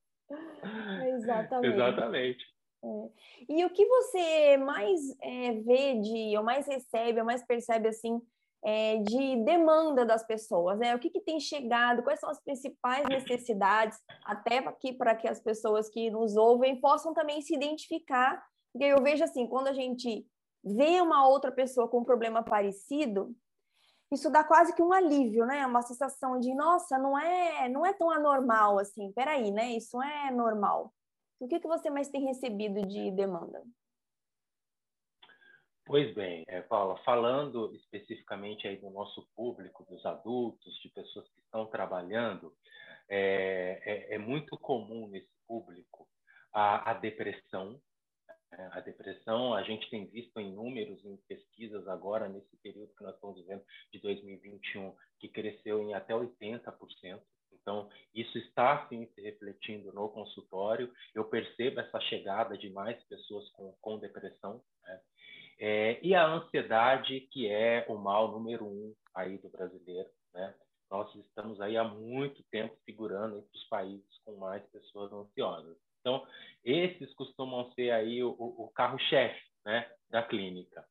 Exatamente. 1.07 1.73
Exatamente. 1.73 2.45
É. 2.83 3.09
E 3.49 3.65
o 3.65 3.69
que 3.69 3.85
você 3.85 4.57
mais 4.57 5.01
é, 5.21 5.53
vê 5.53 5.99
de, 5.99 6.37
ou 6.37 6.43
mais 6.43 6.67
recebe, 6.67 7.19
ou 7.19 7.25
mais 7.25 7.45
percebe 7.45 7.87
assim, 7.87 8.19
é, 8.63 8.97
de 8.97 9.43
demanda 9.43 10.05
das 10.05 10.25
pessoas, 10.25 10.77
né? 10.79 10.95
O 10.95 10.99
que, 10.99 11.09
que 11.09 11.21
tem 11.21 11.39
chegado, 11.39 12.03
quais 12.03 12.19
são 12.19 12.29
as 12.29 12.43
principais 12.43 13.05
necessidades, 13.07 13.99
até 14.25 14.57
aqui 14.57 14.93
para 14.93 15.15
que 15.15 15.27
as 15.27 15.39
pessoas 15.39 15.89
que 15.89 16.09
nos 16.09 16.35
ouvem 16.35 16.79
possam 16.79 17.13
também 17.13 17.41
se 17.41 17.55
identificar 17.55 18.43
porque 18.75 18.83
eu 18.83 19.01
vejo 19.01 19.23
assim, 19.23 19.47
quando 19.47 19.67
a 19.67 19.73
gente 19.73 20.27
vê 20.61 20.99
uma 20.99 21.25
outra 21.25 21.49
pessoa 21.49 21.87
com 21.87 21.99
um 21.99 22.03
problema 22.03 22.43
parecido, 22.43 23.33
isso 24.11 24.29
dá 24.29 24.43
quase 24.43 24.75
que 24.75 24.81
um 24.81 24.91
alívio, 24.91 25.45
né? 25.45 25.65
Uma 25.65 25.81
sensação 25.81 26.37
de, 26.37 26.53
nossa, 26.53 26.97
não 26.97 27.17
é, 27.17 27.69
não 27.69 27.85
é 27.85 27.93
tão 27.93 28.09
anormal 28.09 28.77
assim. 28.77 29.13
Peraí, 29.13 29.49
né? 29.49 29.71
Isso 29.71 30.01
é 30.01 30.29
normal. 30.29 30.93
O 31.39 31.47
que, 31.47 31.57
que 31.57 31.67
você 31.69 31.89
mais 31.89 32.09
tem 32.09 32.25
recebido 32.25 32.85
de 32.85 33.11
demanda? 33.11 33.63
Pois 35.85 36.13
bem, 36.13 36.43
é, 36.45 36.61
Paula, 36.61 36.97
falando 37.05 37.73
especificamente 37.75 38.67
aí 38.67 38.75
do 38.75 38.89
nosso 38.89 39.25
público, 39.37 39.85
dos 39.85 40.05
adultos, 40.05 40.77
de 40.81 40.89
pessoas 40.89 41.25
que 41.29 41.39
estão 41.39 41.65
trabalhando, 41.67 42.53
é, 43.07 43.81
é, 43.85 44.15
é 44.15 44.17
muito 44.17 44.57
comum 44.57 45.07
nesse 45.07 45.31
público 45.47 46.05
a, 46.51 46.91
a 46.91 46.93
depressão. 46.93 47.79
Né? 48.51 48.69
A 48.71 48.79
depressão, 48.79 49.53
a 49.53 49.63
gente 49.63 49.89
tem 49.89 50.05
visto 50.05 50.39
em 50.39 50.53
números, 50.53 51.03
em 51.03 51.17
pesquisas 51.27 51.87
agora, 51.87 52.27
nesse 52.27 52.55
período 52.57 52.93
que 52.95 53.03
nós 53.03 53.15
estamos 53.15 53.37
vivendo, 53.37 53.63
de 53.91 53.99
2021, 53.99 54.95
que 55.19 55.29
cresceu 55.29 55.81
em 55.81 55.93
até 55.93 56.13
80%. 56.13 57.21
Então, 57.51 57.89
isso 58.13 58.37
está 58.37 58.87
sim 58.87 59.07
se 59.15 59.21
refletindo 59.21 59.91
no 59.91 60.09
consultório. 60.09 60.93
Eu 61.15 61.25
percebo 61.25 61.79
essa 61.79 61.99
chegada 62.01 62.55
de 62.55 62.69
mais 62.69 63.01
pessoas 63.05 63.49
com, 63.51 63.73
com 63.81 63.97
depressão. 63.97 64.61
Né? 64.83 65.01
É, 65.57 65.99
e 66.05 66.13
a 66.13 66.27
ansiedade, 66.27 67.21
que 67.31 67.47
é 67.47 67.85
o 67.89 67.95
mal 67.95 68.31
número 68.31 68.65
um 68.65 68.93
aí 69.15 69.37
do 69.39 69.49
brasileiro, 69.49 70.09
né? 70.33 70.53
Nós 70.91 71.13
estamos 71.15 71.59
aí 71.59 71.77
há 71.77 71.83
muito 71.83 72.43
tempo 72.51 72.75
figurando 72.85 73.37
entre 73.37 73.57
os 73.57 73.63
países 73.67 74.17
com 74.23 74.35
mais 74.35 74.63
pessoas 74.67 75.11
ansiosas. 75.11 75.77
Então, 76.05 76.23
esses 76.63 77.11
costumam 77.15 77.71
ser 77.71 77.89
aí 77.89 78.23
o, 78.23 78.29
o 78.29 78.71
carro-chefe, 78.75 79.41
né, 79.65 79.89
da 80.07 80.21
clínica. 80.21 80.85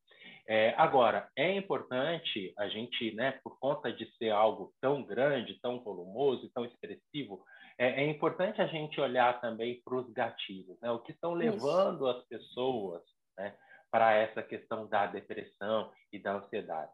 É, 0.45 0.75
agora, 0.77 1.31
é 1.37 1.57
importante 1.57 2.53
a 2.59 2.67
gente, 2.67 3.15
né, 3.15 3.39
por 3.45 3.57
conta 3.61 3.93
de 3.93 4.11
ser 4.17 4.31
algo 4.31 4.75
tão 4.81 5.05
grande, 5.05 5.61
tão 5.61 5.81
volumoso, 5.85 6.51
tão 6.53 6.65
expressivo, 6.65 7.45
é, 7.79 8.03
é 8.03 8.09
importante 8.09 8.61
a 8.61 8.67
gente 8.67 9.01
olhar 9.01 9.41
também 9.41 9.81
para 9.85 9.95
os 9.95 10.13
gatilhos, 10.13 10.77
né, 10.81 10.91
o 10.91 10.99
que 10.99 11.13
estão 11.13 11.33
levando 11.33 12.09
Isso. 12.09 12.19
as 12.19 12.27
pessoas 12.27 13.03
né, 13.39 13.57
para 13.93 14.15
essa 14.15 14.43
questão 14.43 14.89
da 14.89 15.07
depressão 15.07 15.93
e 16.13 16.19
da 16.19 16.35
ansiedade. 16.35 16.91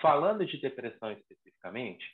Falando 0.00 0.46
de 0.46 0.58
depressão 0.58 1.12
especificamente, 1.12 2.06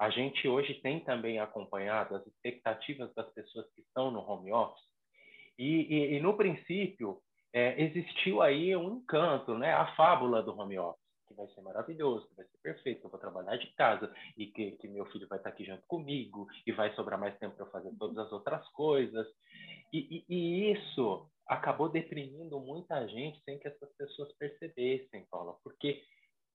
a 0.00 0.08
gente 0.08 0.48
hoje 0.48 0.80
tem 0.80 1.00
também 1.00 1.38
acompanhado 1.38 2.16
as 2.16 2.26
expectativas 2.26 3.12
das 3.14 3.30
pessoas 3.34 3.70
que 3.74 3.82
estão 3.82 4.10
no 4.10 4.20
home 4.20 4.50
office 4.50 4.93
e, 5.58 5.82
e, 5.82 6.16
e 6.16 6.20
no 6.20 6.36
princípio 6.36 7.20
é, 7.52 7.80
existiu 7.82 8.42
aí 8.42 8.74
um 8.76 8.98
encanto, 8.98 9.56
né? 9.56 9.72
A 9.72 9.94
fábula 9.94 10.42
do 10.42 10.58
home 10.58 10.78
office 10.78 11.04
que 11.26 11.34
vai 11.34 11.46
ser 11.48 11.60
maravilhoso, 11.62 12.28
que 12.28 12.34
vai 12.36 12.46
ser 12.46 12.58
perfeito, 12.62 13.00
que 13.00 13.06
eu 13.06 13.10
vou 13.10 13.20
trabalhar 13.20 13.56
de 13.56 13.66
casa 13.74 14.12
e 14.36 14.46
que, 14.46 14.72
que 14.72 14.88
meu 14.88 15.04
filho 15.06 15.26
vai 15.28 15.38
estar 15.38 15.50
aqui 15.50 15.64
junto 15.64 15.82
comigo 15.86 16.46
e 16.66 16.72
vai 16.72 16.94
sobrar 16.94 17.18
mais 17.18 17.36
tempo 17.38 17.56
para 17.56 17.66
fazer 17.66 17.90
todas 17.98 18.18
as 18.18 18.32
outras 18.32 18.66
coisas. 18.70 19.26
E, 19.92 20.24
e, 20.28 20.34
e, 20.34 20.72
isso 20.72 21.28
acabou 21.46 21.88
deprimindo 21.88 22.58
muita 22.60 23.06
gente 23.08 23.42
sem 23.44 23.58
que 23.58 23.68
essas 23.68 23.92
pessoas 23.96 24.32
percebessem, 24.36 25.26
Paula, 25.30 25.56
porque 25.62 26.02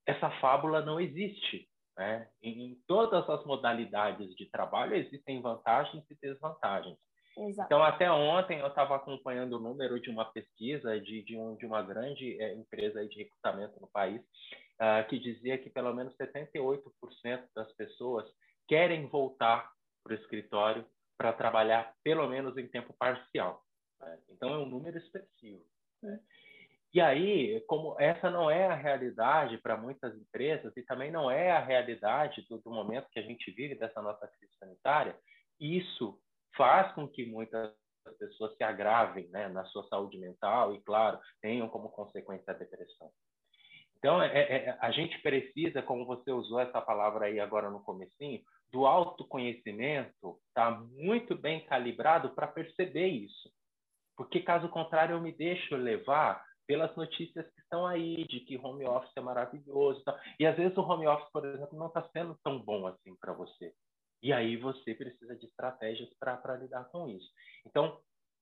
essa 0.06 0.30
fábula 0.40 0.82
não 0.82 1.00
existe. 1.00 1.68
Né? 1.98 2.30
Em, 2.42 2.72
em 2.72 2.76
todas 2.88 3.30
as 3.30 3.46
modalidades 3.46 4.34
de 4.36 4.46
trabalho 4.46 4.96
existem 4.96 5.42
vantagens 5.42 6.04
e 6.10 6.16
desvantagens. 6.22 6.98
Exato. 7.38 7.68
Então, 7.68 7.84
até 7.84 8.12
ontem 8.12 8.60
eu 8.60 8.68
estava 8.68 8.96
acompanhando 8.96 9.54
o 9.54 9.60
número 9.60 10.00
de 10.00 10.10
uma 10.10 10.26
pesquisa 10.26 11.00
de, 11.00 11.24
de, 11.24 11.38
um, 11.38 11.56
de 11.56 11.66
uma 11.66 11.82
grande 11.82 12.42
é, 12.42 12.54
empresa 12.54 13.06
de 13.08 13.18
recrutamento 13.18 13.80
no 13.80 13.88
país, 13.88 14.22
uh, 14.22 15.08
que 15.08 15.20
dizia 15.20 15.58
que 15.58 15.70
pelo 15.70 15.94
menos 15.94 16.16
78% 16.18 17.48
das 17.56 17.72
pessoas 17.74 18.30
querem 18.68 19.08
voltar 19.08 19.72
para 20.04 20.14
o 20.14 20.16
escritório 20.16 20.86
para 21.18 21.34
trabalhar 21.34 21.94
pelo 22.04 22.28
menos 22.28 22.58
em 22.58 22.68
tempo 22.68 22.94
parcial. 22.98 23.64
Né? 24.00 24.20
Então, 24.30 24.54
é 24.54 24.58
um 24.58 24.66
número 24.66 24.98
expressivo. 24.98 25.64
Né? 26.02 26.20
E 26.92 27.00
aí, 27.00 27.62
como 27.68 27.96
essa 28.00 28.32
não 28.32 28.50
é 28.50 28.66
a 28.66 28.74
realidade 28.74 29.60
para 29.60 29.78
muitas 29.78 30.16
empresas 30.16 30.76
e 30.76 30.82
também 30.82 31.12
não 31.12 31.30
é 31.30 31.52
a 31.52 31.64
realidade 31.64 32.46
do, 32.50 32.58
do, 32.58 32.72
momento 32.72 33.10
que 33.12 33.20
a 33.20 33.22
gente 33.22 33.52
vive 33.52 33.76
dessa 33.76 34.02
nossa 34.02 34.28
crise 34.28 34.54
sanitária, 34.58 35.16
isso 35.60 36.20
faz 36.56 36.92
com 36.94 37.08
que 37.08 37.26
muitas 37.26 37.74
pessoas 38.18 38.56
se 38.56 38.64
agravem 38.64 39.28
né, 39.30 39.48
na 39.50 39.66
sua 39.66 39.88
saúde 39.88 40.18
mental 40.18 40.74
e, 40.74 40.82
claro, 40.82 41.20
tenham 41.42 41.68
como 41.70 41.90
consequência 41.90 42.54
a 42.54 42.58
depressão. 42.58 43.12
Então, 43.98 44.22
é, 44.22 44.28
é, 44.28 44.66
é 44.66 44.78
a 44.80 44.92
gente 44.92 45.22
precisa, 45.22 45.82
como 45.82 46.06
você 46.06 46.32
usou 46.32 46.60
essa 46.60 46.82
palavra 46.82 47.26
aí 47.26 47.40
agora 47.40 47.70
no 47.70 47.84
comecinho, 47.84 48.42
do 48.72 48.86
autoconhecimento 48.86 50.40
estar 50.48 50.72
tá 50.72 50.80
muito 50.94 51.36
bem 51.36 51.66
calibrado 51.66 52.30
para 52.30 52.48
perceber 52.48 53.08
isso. 53.08 53.52
Porque, 54.16 54.42
caso 54.42 54.70
contrário, 54.70 55.16
eu 55.16 55.22
me 55.22 55.32
deixo 55.32 55.76
levar 55.76 56.44
pelas 56.68 56.96
notícias 56.96 57.50
que 57.52 57.62
estão 57.62 57.86
aí, 57.86 58.26
de 58.26 58.42
que 58.42 58.58
home 58.58 58.86
office 58.86 59.12
é 59.16 59.22
maravilhoso. 59.22 60.04
E, 60.38 60.44
e 60.44 60.46
às 60.46 60.56
vezes 60.56 60.78
o 60.78 60.82
home 60.82 61.08
office, 61.08 61.32
por 61.32 61.44
exemplo, 61.46 61.78
não 61.78 61.88
está 61.88 62.08
sendo 62.10 62.38
tão 62.44 62.60
bom 62.60 62.86
assim 62.86 63.16
para 63.20 63.34
você. 63.34 63.74
E 64.22 64.34
aí 64.34 64.58
você 64.58 64.94
precisa 64.94 65.36
de 65.36 65.46
estratégias 65.46 66.10
para 66.20 66.58
lidar 66.58 66.86
com 66.86 67.08
isso. 67.08 67.30
Então, 67.66 68.00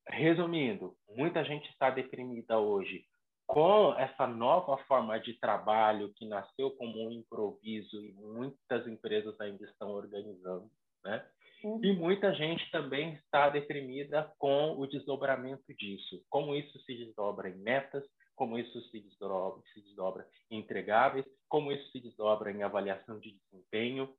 resumindo, 0.07 0.95
muita 1.09 1.43
gente 1.43 1.69
está 1.69 1.89
deprimida 1.89 2.59
hoje 2.59 3.05
com 3.45 3.93
essa 3.97 4.27
nova 4.27 4.77
forma 4.83 5.17
de 5.19 5.33
trabalho 5.39 6.13
que 6.15 6.27
nasceu 6.27 6.71
como 6.71 7.07
um 7.07 7.11
improviso 7.11 8.03
e 8.03 8.11
muitas 8.13 8.85
empresas 8.85 9.39
ainda 9.39 9.63
estão 9.63 9.91
organizando, 9.91 10.69
né? 11.03 11.25
Uhum. 11.63 11.79
E 11.83 11.93
muita 11.93 12.33
gente 12.33 12.69
também 12.71 13.13
está 13.13 13.49
deprimida 13.49 14.31
com 14.37 14.77
o 14.77 14.85
desdobramento 14.85 15.73
disso. 15.73 16.21
Como 16.29 16.53
isso 16.53 16.77
se 16.81 16.93
desdobra 16.93 17.49
em 17.49 17.57
metas, 17.57 18.03
como 18.35 18.59
isso 18.59 18.79
se 18.89 18.99
desdobra, 18.99 19.61
se 19.73 19.81
desdobra 19.81 20.27
em 20.51 20.59
entregáveis, 20.59 21.25
como 21.47 21.71
isso 21.71 21.89
se 21.91 21.99
desdobra 21.99 22.51
em 22.51 22.61
avaliação 22.61 23.19
de 23.19 23.31
desempenho. 23.31 24.13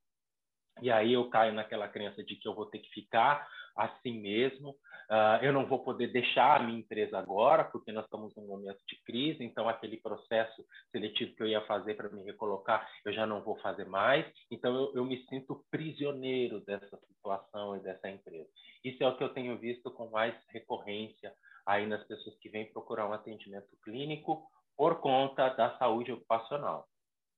E 0.81 0.91
aí 0.91 1.13
eu 1.13 1.29
caio 1.29 1.53
naquela 1.53 1.89
crença 1.89 2.23
de 2.23 2.37
que 2.37 2.49
eu 2.49 2.55
vou 2.55 2.67
ter 2.67 2.79
que 2.79 2.91
ficar 2.91 3.47
assim 3.77 4.21
mesmo, 4.21 4.71
uh, 4.71 5.43
eu 5.43 5.53
não 5.53 5.67
vou 5.67 5.85
poder 5.85 6.09
deixar 6.09 6.61
a 6.61 6.63
minha 6.65 6.81
empresa 6.81 7.17
agora, 7.17 7.65
porque 7.65 7.93
nós 7.93 8.05
estamos 8.05 8.35
num 8.35 8.47
momento 8.47 8.81
de 8.89 9.01
crise, 9.05 9.45
então 9.45 9.69
aquele 9.69 9.99
processo 9.99 10.65
seletivo 10.91 11.35
que 11.37 11.43
eu 11.45 11.47
ia 11.47 11.65
fazer 11.67 11.95
para 11.95 12.09
me 12.09 12.25
recolocar, 12.25 12.89
eu 13.05 13.13
já 13.13 13.25
não 13.25 13.43
vou 13.43 13.57
fazer 13.61 13.87
mais, 13.87 14.27
então 14.51 14.75
eu, 14.75 14.97
eu 14.97 15.05
me 15.05 15.25
sinto 15.27 15.65
prisioneiro 15.71 16.61
dessa 16.65 16.99
situação 17.07 17.77
e 17.77 17.81
dessa 17.81 18.11
empresa. 18.11 18.51
Isso 18.85 19.03
é 19.03 19.09
o 19.09 19.17
que 19.17 19.23
eu 19.23 19.33
tenho 19.33 19.57
visto 19.59 19.91
com 19.93 20.11
mais 20.11 20.35
recorrência 20.49 21.33
aí 21.65 21.87
nas 21.87 22.03
pessoas 22.05 22.37
que 22.39 22.49
vêm 22.49 22.73
procurar 22.73 23.09
um 23.09 23.13
atendimento 23.13 23.69
clínico 23.85 24.49
por 24.77 25.01
conta 25.01 25.49
da 25.51 25.77
saúde 25.79 26.11
ocupacional. 26.13 26.87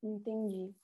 Entendi. 0.02 0.74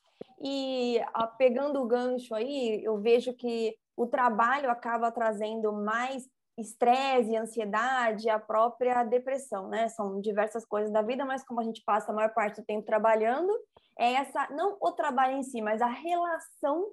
E 0.42 1.00
a, 1.14 1.26
pegando 1.26 1.80
o 1.80 1.86
gancho 1.86 2.34
aí, 2.34 2.82
eu 2.84 2.98
vejo 3.00 3.32
que 3.34 3.76
o 3.96 4.06
trabalho 4.06 4.70
acaba 4.70 5.10
trazendo 5.10 5.72
mais 5.72 6.28
estresse, 6.58 7.36
ansiedade, 7.36 8.30
a 8.30 8.38
própria 8.38 9.04
depressão, 9.04 9.68
né? 9.68 9.88
São 9.88 10.20
diversas 10.20 10.64
coisas 10.64 10.90
da 10.90 11.02
vida, 11.02 11.24
mas 11.24 11.44
como 11.44 11.60
a 11.60 11.64
gente 11.64 11.82
passa 11.84 12.10
a 12.10 12.14
maior 12.14 12.32
parte 12.32 12.60
do 12.60 12.64
tempo 12.66 12.86
trabalhando, 12.86 13.52
é 13.98 14.14
essa, 14.14 14.48
não 14.50 14.76
o 14.80 14.92
trabalho 14.92 15.36
em 15.36 15.42
si, 15.42 15.60
mas 15.60 15.82
a 15.82 15.86
relação 15.86 16.86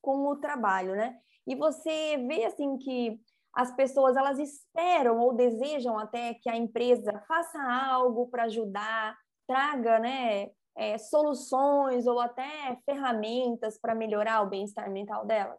com 0.00 0.26
o 0.26 0.36
trabalho, 0.36 0.94
né? 0.94 1.16
E 1.46 1.54
você 1.54 2.16
vê 2.28 2.44
assim 2.44 2.78
que 2.78 3.20
as 3.54 3.74
pessoas 3.74 4.16
elas 4.16 4.38
esperam 4.38 5.18
ou 5.18 5.34
desejam 5.34 5.98
até 5.98 6.34
que 6.34 6.48
a 6.48 6.56
empresa 6.56 7.22
faça 7.26 7.60
algo 7.60 8.28
para 8.28 8.44
ajudar, 8.44 9.16
traga, 9.46 9.98
né, 9.98 10.50
é, 10.76 10.98
soluções 10.98 12.06
ou 12.06 12.20
até 12.20 12.76
ferramentas 12.84 13.78
para 13.78 13.94
melhorar 13.94 14.42
o 14.42 14.48
bem-estar 14.48 14.90
mental 14.90 15.26
delas? 15.26 15.58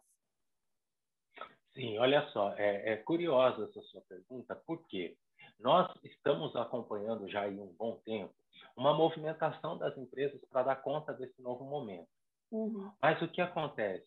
Sim, 1.74 1.98
olha 1.98 2.28
só, 2.28 2.52
é, 2.54 2.92
é 2.92 2.96
curiosa 2.98 3.64
essa 3.64 3.80
sua 3.82 4.02
pergunta, 4.02 4.54
porque 4.66 5.16
nós 5.58 5.90
estamos 6.04 6.54
acompanhando 6.56 7.28
já 7.28 7.44
há 7.44 7.48
um 7.48 7.74
bom 7.78 7.96
tempo 8.04 8.34
uma 8.76 8.94
movimentação 8.94 9.76
das 9.78 9.96
empresas 9.96 10.40
para 10.50 10.62
dar 10.62 10.76
conta 10.76 11.12
desse 11.12 11.40
novo 11.42 11.64
momento. 11.64 12.08
Uhum. 12.50 12.90
Mas 13.00 13.20
o 13.22 13.28
que 13.28 13.40
acontece? 13.40 14.06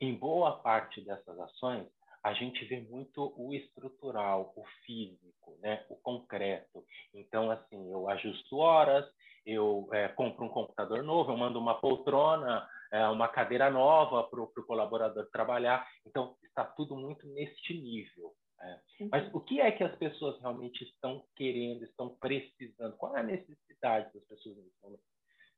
Em 0.00 0.14
boa 0.14 0.58
parte 0.58 1.00
dessas 1.02 1.38
ações, 1.38 1.86
a 2.22 2.32
gente 2.34 2.64
vê 2.66 2.80
muito 2.80 3.34
o 3.36 3.52
estrutural, 3.52 4.52
o 4.56 4.64
físico, 4.86 5.58
né? 5.60 5.84
o 5.88 5.96
concreto. 5.96 6.84
Então, 7.12 7.50
assim, 7.50 7.90
eu 7.90 8.08
ajusto 8.08 8.58
horas, 8.58 9.04
eu 9.44 9.88
é, 9.92 10.08
compro 10.08 10.44
um 10.44 10.48
computador 10.48 11.02
novo, 11.02 11.32
eu 11.32 11.36
mando 11.36 11.58
uma 11.58 11.80
poltrona, 11.80 12.68
é, 12.92 13.06
uma 13.08 13.26
cadeira 13.26 13.70
nova 13.70 14.22
para 14.24 14.40
o 14.40 14.66
colaborador 14.66 15.28
trabalhar. 15.32 15.86
Então, 16.06 16.36
está 16.44 16.64
tudo 16.64 16.94
muito 16.96 17.26
neste 17.28 17.74
nível. 17.74 18.32
É. 18.60 18.80
Mas 19.10 19.34
o 19.34 19.40
que 19.40 19.60
é 19.60 19.72
que 19.72 19.82
as 19.82 19.94
pessoas 19.96 20.40
realmente 20.40 20.84
estão 20.84 21.24
querendo, 21.34 21.84
estão 21.84 22.10
precisando? 22.20 22.96
Qual 22.96 23.16
é 23.16 23.20
a 23.20 23.24
necessidade 23.24 24.12
das 24.14 24.24
pessoas 24.24 24.56
nesse 24.56 24.80
momento? 24.80 25.02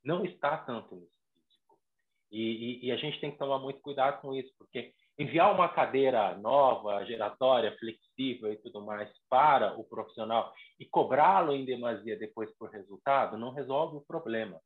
Não 0.02 0.24
está 0.24 0.56
tanto 0.56 0.94
nesse 0.94 1.12
físico. 1.34 1.78
E, 2.30 2.40
e, 2.40 2.86
e, 2.86 2.92
a 2.92 2.96
gente 2.96 3.20
tem 3.20 3.30
que 3.30 3.38
tomar 3.38 3.58
muito 3.58 3.80
cuidado 3.80 4.22
com 4.22 4.34
isso, 4.34 4.50
porque 4.58 4.94
enviar 5.18 5.52
uma 5.52 5.68
cadeira 5.68 6.36
nova, 6.38 7.04
geratória, 7.04 7.76
flexível 7.78 8.52
e 8.52 8.56
tudo 8.56 8.84
mais 8.84 9.10
para 9.28 9.78
o 9.78 9.84
profissional 9.84 10.52
e 10.78 10.84
cobrá-lo 10.84 11.52
em 11.52 11.64
demasia 11.64 12.18
depois 12.18 12.50
por 12.56 12.70
resultado 12.70 13.38
não 13.38 13.52
resolve 13.52 13.96
o 13.96 14.04
problema. 14.04 14.60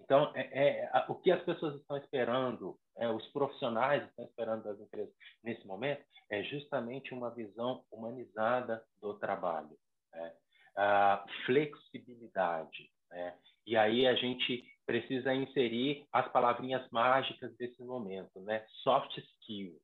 Então, 0.00 0.32
é, 0.34 0.84
é, 0.84 1.04
o 1.08 1.14
que 1.14 1.30
as 1.30 1.42
pessoas 1.42 1.76
estão 1.76 1.96
esperando, 1.96 2.76
é, 2.96 3.08
os 3.08 3.26
profissionais 3.28 4.04
estão 4.04 4.24
esperando 4.24 4.64
das 4.64 4.78
empresas 4.80 5.14
nesse 5.42 5.66
momento, 5.66 6.04
é 6.30 6.42
justamente 6.42 7.14
uma 7.14 7.30
visão 7.30 7.84
humanizada 7.90 8.82
do 9.00 9.14
trabalho, 9.18 9.76
né? 10.12 10.32
a 10.76 11.24
flexibilidade. 11.46 12.90
Né? 13.10 13.38
E 13.66 13.76
aí 13.76 14.06
a 14.06 14.14
gente 14.14 14.64
precisa 14.86 15.34
inserir 15.34 16.06
as 16.12 16.30
palavrinhas 16.32 16.88
mágicas 16.90 17.54
desse 17.56 17.82
momento, 17.82 18.40
né? 18.40 18.64
Soft 18.82 19.16
skill. 19.18 19.78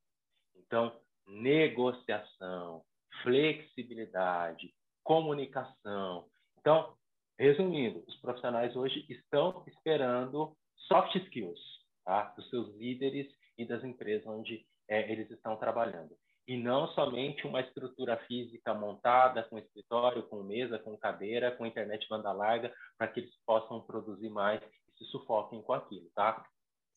Então, 0.56 0.98
negociação, 1.26 2.82
flexibilidade, 3.22 4.74
comunicação. 5.04 6.26
Então, 6.58 6.94
resumindo, 7.38 8.02
os 8.06 8.16
profissionais 8.16 8.74
hoje 8.76 9.06
estão 9.08 9.64
esperando 9.66 10.56
soft 10.88 11.14
skills 11.16 11.60
tá? 12.04 12.32
dos 12.36 12.48
seus 12.50 12.74
líderes 12.76 13.26
e 13.56 13.64
das 13.64 13.82
empresas 13.84 14.26
onde 14.26 14.66
é, 14.88 15.10
eles 15.10 15.30
estão 15.30 15.56
trabalhando 15.56 16.16
e 16.48 16.56
não 16.56 16.88
somente 16.88 17.46
uma 17.46 17.60
estrutura 17.60 18.16
física 18.26 18.72
montada 18.72 19.42
com 19.44 19.58
escritório, 19.58 20.22
com 20.28 20.42
mesa, 20.42 20.78
com 20.78 20.96
cadeira, 20.96 21.54
com 21.54 21.66
internet 21.66 22.08
banda 22.08 22.32
larga, 22.32 22.72
para 22.96 23.06
que 23.06 23.20
eles 23.20 23.34
possam 23.44 23.82
produzir 23.82 24.30
mais 24.30 24.58
se 24.98 25.04
sufoquem 25.06 25.62
com 25.62 25.72
aquilo, 25.72 26.10
tá? 26.14 26.44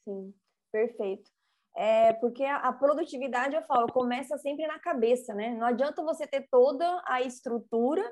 Sim, 0.03 0.33
perfeito. 0.71 1.29
É, 1.75 2.11
porque 2.13 2.43
a, 2.43 2.73
produtividade, 2.73 3.55
eu 3.55 3.63
falo, 3.63 3.87
começa 3.93 4.37
sempre 4.37 4.67
na 4.67 4.79
cabeça, 4.79 5.33
né? 5.33 5.55
Não 5.55 5.67
adianta 5.67 6.03
você 6.03 6.27
ter 6.27 6.45
toda 6.51 7.01
a 7.05 7.21
estrutura 7.21 8.03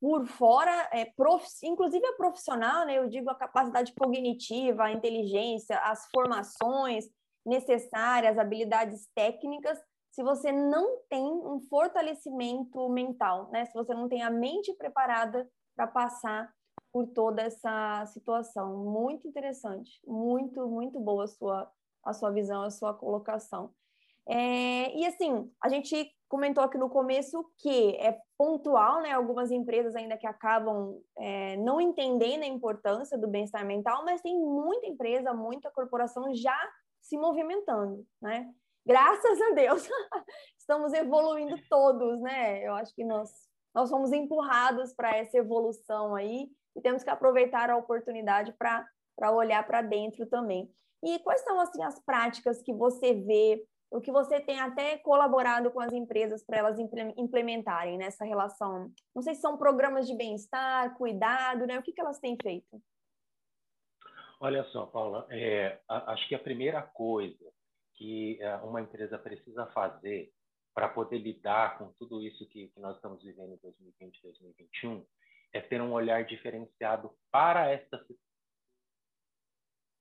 por 0.00 0.26
fora, 0.26 0.88
é, 0.92 1.04
prof, 1.16 1.46
inclusive 1.62 2.04
a 2.04 2.16
profissional, 2.16 2.84
né? 2.84 2.98
Eu 2.98 3.08
digo 3.08 3.30
a 3.30 3.34
capacidade 3.34 3.94
cognitiva, 3.94 4.84
a 4.84 4.92
inteligência, 4.92 5.78
as 5.78 6.08
formações 6.12 7.04
necessárias, 7.46 8.38
habilidades 8.38 9.06
técnicas, 9.14 9.78
se 10.10 10.22
você 10.22 10.50
não 10.50 11.00
tem 11.08 11.22
um 11.22 11.60
fortalecimento 11.68 12.88
mental, 12.88 13.50
né? 13.50 13.66
Se 13.66 13.74
você 13.74 13.94
não 13.94 14.08
tem 14.08 14.22
a 14.22 14.30
mente 14.30 14.72
preparada 14.74 15.48
para 15.76 15.86
passar 15.86 16.52
por 16.94 17.08
toda 17.08 17.42
essa 17.42 18.06
situação. 18.06 18.76
Muito 18.84 19.26
interessante, 19.26 20.00
muito, 20.06 20.64
muito 20.68 21.00
boa 21.00 21.24
a 21.24 21.26
sua, 21.26 21.68
a 22.04 22.12
sua 22.12 22.30
visão, 22.30 22.62
a 22.62 22.70
sua 22.70 22.94
colocação. 22.94 23.74
É, 24.28 24.96
e 24.96 25.04
assim, 25.04 25.50
a 25.60 25.68
gente 25.68 26.08
comentou 26.28 26.62
aqui 26.62 26.78
no 26.78 26.88
começo 26.88 27.44
que 27.58 27.96
é 27.96 28.16
pontual, 28.38 29.02
né? 29.02 29.10
Algumas 29.10 29.50
empresas 29.50 29.96
ainda 29.96 30.16
que 30.16 30.26
acabam 30.26 30.96
é, 31.18 31.56
não 31.56 31.80
entendendo 31.80 32.44
a 32.44 32.46
importância 32.46 33.18
do 33.18 33.26
bem-estar 33.26 33.66
mental, 33.66 34.04
mas 34.04 34.22
tem 34.22 34.38
muita 34.38 34.86
empresa, 34.86 35.34
muita 35.34 35.72
corporação 35.72 36.32
já 36.32 36.56
se 37.02 37.18
movimentando, 37.18 38.06
né? 38.22 38.54
graças 38.86 39.40
a 39.40 39.50
Deus, 39.54 39.88
estamos 40.58 40.92
evoluindo 40.92 41.56
todos, 41.68 42.20
né? 42.20 42.62
Eu 42.66 42.74
acho 42.74 42.94
que 42.94 43.04
nós, 43.04 43.30
nós 43.74 43.90
fomos 43.90 44.12
empurrados 44.12 44.92
para 44.92 45.16
essa 45.16 45.38
evolução 45.38 46.14
aí 46.14 46.48
e 46.76 46.80
temos 46.80 47.02
que 47.02 47.10
aproveitar 47.10 47.70
a 47.70 47.76
oportunidade 47.76 48.52
para 48.52 49.32
olhar 49.32 49.66
para 49.66 49.82
dentro 49.82 50.26
também. 50.26 50.70
E 51.02 51.18
quais 51.20 51.42
são 51.42 51.60
assim, 51.60 51.82
as 51.82 52.00
práticas 52.00 52.62
que 52.62 52.72
você 52.72 53.14
vê, 53.14 53.62
o 53.90 54.00
que 54.00 54.10
você 54.10 54.40
tem 54.40 54.58
até 54.58 54.96
colaborado 54.98 55.70
com 55.70 55.80
as 55.80 55.92
empresas 55.92 56.42
para 56.44 56.58
elas 56.58 56.78
implementarem 57.16 57.98
nessa 57.98 58.24
relação? 58.24 58.90
Não 59.14 59.22
sei 59.22 59.34
se 59.34 59.40
são 59.40 59.58
programas 59.58 60.06
de 60.06 60.16
bem-estar, 60.16 60.96
cuidado, 60.96 61.66
né? 61.66 61.78
O 61.78 61.82
que, 61.82 61.92
que 61.92 62.00
elas 62.00 62.18
têm 62.18 62.36
feito? 62.42 62.82
Olha 64.40 64.64
só, 64.64 64.86
Paula, 64.86 65.26
é, 65.30 65.78
acho 65.88 66.28
que 66.28 66.34
a 66.34 66.38
primeira 66.38 66.82
coisa 66.82 67.52
que 67.94 68.38
é, 68.42 68.56
uma 68.56 68.80
empresa 68.80 69.18
precisa 69.18 69.66
fazer 69.66 70.32
para 70.74 70.88
poder 70.88 71.18
lidar 71.18 71.78
com 71.78 71.92
tudo 71.92 72.20
isso 72.20 72.46
que, 72.48 72.68
que, 72.68 72.80
nós 72.80 72.96
estamos 72.96 73.22
vivendo 73.22 73.54
em 73.54 73.58
2020 73.58 74.22
2021 74.22 75.06
é 75.54 75.60
ter 75.60 75.80
um 75.80 75.92
olhar 75.92 76.24
diferenciado 76.24 77.10
para 77.30 77.70
esta 77.70 78.04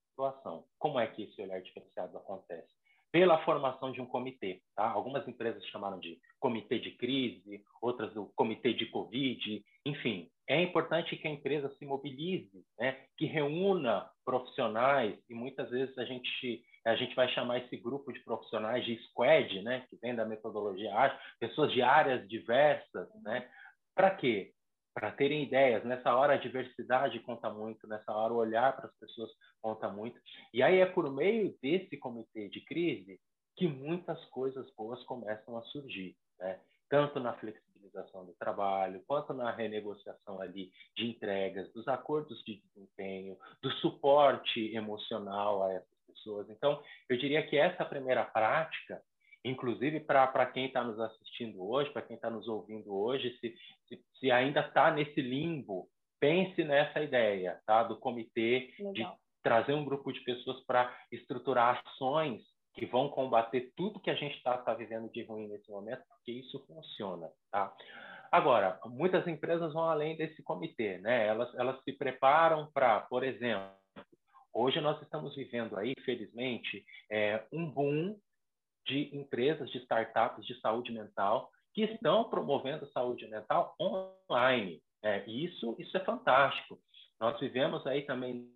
situação. 0.10 0.66
Como 0.80 1.00
é 1.00 1.08
que 1.08 1.24
esse 1.24 1.42
olhar 1.42 1.62
diferenciado 1.62 2.18
acontece? 2.18 2.68
Pela 3.12 3.44
formação 3.46 3.92
de 3.92 4.02
um 4.02 4.08
comitê. 4.08 4.62
Tá? 4.76 4.90
Algumas 4.90 5.28
empresas 5.28 5.64
chamaram 5.68 6.00
de 6.00 6.20
comitê 6.40 6.80
de 6.80 6.92
crise, 6.98 7.64
outras 7.80 8.12
do 8.14 8.26
comitê 8.36 8.74
de 8.74 8.88
Covid, 8.88 9.64
enfim. 9.86 10.30
É 10.50 10.60
importante 10.62 11.16
que 11.16 11.28
a 11.28 11.32
empresa 11.32 11.70
se 11.78 11.86
mobilize, 11.86 12.66
né? 12.78 13.06
que 13.16 13.26
reúna 13.26 14.10
profissionais, 14.26 15.18
e 15.30 15.36
muitas 15.36 15.70
vezes 15.70 15.98
a 15.98 16.04
gente 16.04 16.66
a 16.86 16.96
gente 16.96 17.16
vai 17.16 17.30
chamar 17.30 17.60
esse 17.60 17.78
grupo 17.78 18.12
de 18.12 18.20
profissionais 18.26 18.84
de 18.84 18.98
squad, 19.06 19.62
né, 19.62 19.86
que 19.90 19.96
vem 20.02 20.14
da 20.14 20.26
metodologia 20.26 20.94
ágil, 20.94 21.18
pessoas 21.40 21.72
de 21.72 21.82
áreas 21.82 22.28
diversas, 22.28 23.08
né? 23.24 23.50
Para 23.96 24.12
quê? 24.12 24.53
Para 24.94 25.12
terem 25.12 25.44
ideias. 25.44 25.84
Nessa 25.84 26.16
hora 26.16 26.34
a 26.34 26.38
diversidade 26.38 27.20
conta 27.22 27.50
muito, 27.50 27.88
nessa 27.88 28.12
hora 28.12 28.34
o 28.34 28.38
olhar 28.38 28.76
para 28.76 28.88
as 28.88 28.96
pessoas 28.98 29.30
conta 29.62 29.90
muito. 29.90 30.20
E 30.54 30.62
aí 30.62 30.80
é 30.80 30.86
por 30.86 31.12
meio 31.12 31.58
desse 31.62 31.98
comitê 31.98 32.48
de 32.50 32.62
crise 32.62 33.20
que 33.56 33.68
muitas 33.68 34.24
coisas 34.26 34.70
boas 34.76 35.04
começam 35.04 35.58
a 35.58 35.62
surgir, 35.64 36.16
né? 36.40 36.60
Tanto 36.90 37.20
na 37.20 37.34
flexibilização 37.34 38.26
do 38.26 38.34
trabalho, 38.34 39.04
quanto 39.08 39.34
na 39.34 39.52
renegociação 39.52 40.40
ali 40.40 40.72
de 40.96 41.08
entregas, 41.08 41.72
dos 41.74 41.88
acordos 41.88 42.44
de 42.44 42.62
desempenho, 42.62 43.38
do 43.62 43.72
suporte 43.74 44.76
emocional 44.76 45.64
a 45.64 45.74
essa 45.74 45.94
pessoas. 46.14 46.50
Então, 46.50 46.82
eu 47.10 47.18
diria 47.18 47.46
que 47.46 47.58
essa 47.58 47.84
primeira 47.84 48.24
prática, 48.24 49.02
inclusive 49.44 50.00
para 50.00 50.46
quem 50.48 50.68
está 50.68 50.84
nos 50.84 51.00
assistindo 51.00 51.62
hoje, 51.62 51.92
para 51.92 52.02
quem 52.02 52.16
está 52.16 52.30
nos 52.30 52.48
ouvindo 52.48 52.94
hoje, 52.96 53.38
se, 53.40 53.56
se, 53.88 54.02
se 54.24 54.32
ainda 54.32 54.62
está 54.62 54.90
nesse 54.90 55.22
limbo, 55.22 55.90
pense 56.18 56.64
nessa 56.64 57.02
ideia 57.02 57.60
tá? 57.66 57.84
do 57.84 58.00
comitê 58.00 58.74
Legal. 58.80 58.94
de 58.94 59.08
trazer 59.44 59.74
um 59.74 59.84
grupo 59.84 60.14
de 60.14 60.22
pessoas 60.22 60.64
para 60.66 60.96
estruturar 61.12 61.84
ações 61.86 62.42
que 62.74 62.86
vão 62.86 63.10
combater 63.10 63.74
tudo 63.76 64.00
que 64.00 64.10
a 64.10 64.16
gente 64.16 64.38
está 64.38 64.58
tá 64.58 64.74
vivendo 64.74 65.12
de 65.12 65.24
ruim 65.24 65.50
nesse 65.50 65.70
momento, 65.70 66.02
porque 66.08 66.32
isso 66.32 66.66
funciona. 66.66 67.30
Tá? 67.52 67.76
Agora, 68.32 68.80
muitas 68.86 69.28
empresas 69.28 69.74
vão 69.74 69.84
além 69.84 70.16
desse 70.16 70.42
comitê, 70.42 71.00
né? 71.00 71.28
Elas, 71.28 71.54
elas 71.56 71.84
se 71.84 71.92
preparam 71.92 72.72
para, 72.74 73.02
por 73.02 73.24
exemplo, 73.24 73.74
Hoje 74.56 74.80
nós 74.80 75.02
estamos 75.02 75.36
vivendo 75.36 75.76
aí, 75.76 75.96
felizmente, 76.06 76.86
é, 77.10 77.44
um 77.52 77.68
boom 77.68 78.16
de 78.86 79.10
empresas, 79.18 79.68
de 79.72 79.80
startups 79.80 80.46
de 80.46 80.54
saúde 80.60 80.92
mental 80.92 81.50
que 81.74 81.84
estão 81.84 82.30
promovendo 82.30 82.90
saúde 82.92 83.28
mental 83.28 83.76
online. 83.80 84.82
É, 85.04 85.28
isso, 85.30 85.76
isso 85.80 85.96
é 85.98 86.00
fantástico. 86.00 86.80
Nós 87.20 87.40
vivemos 87.40 87.86
aí 87.88 88.04
também 88.04 88.50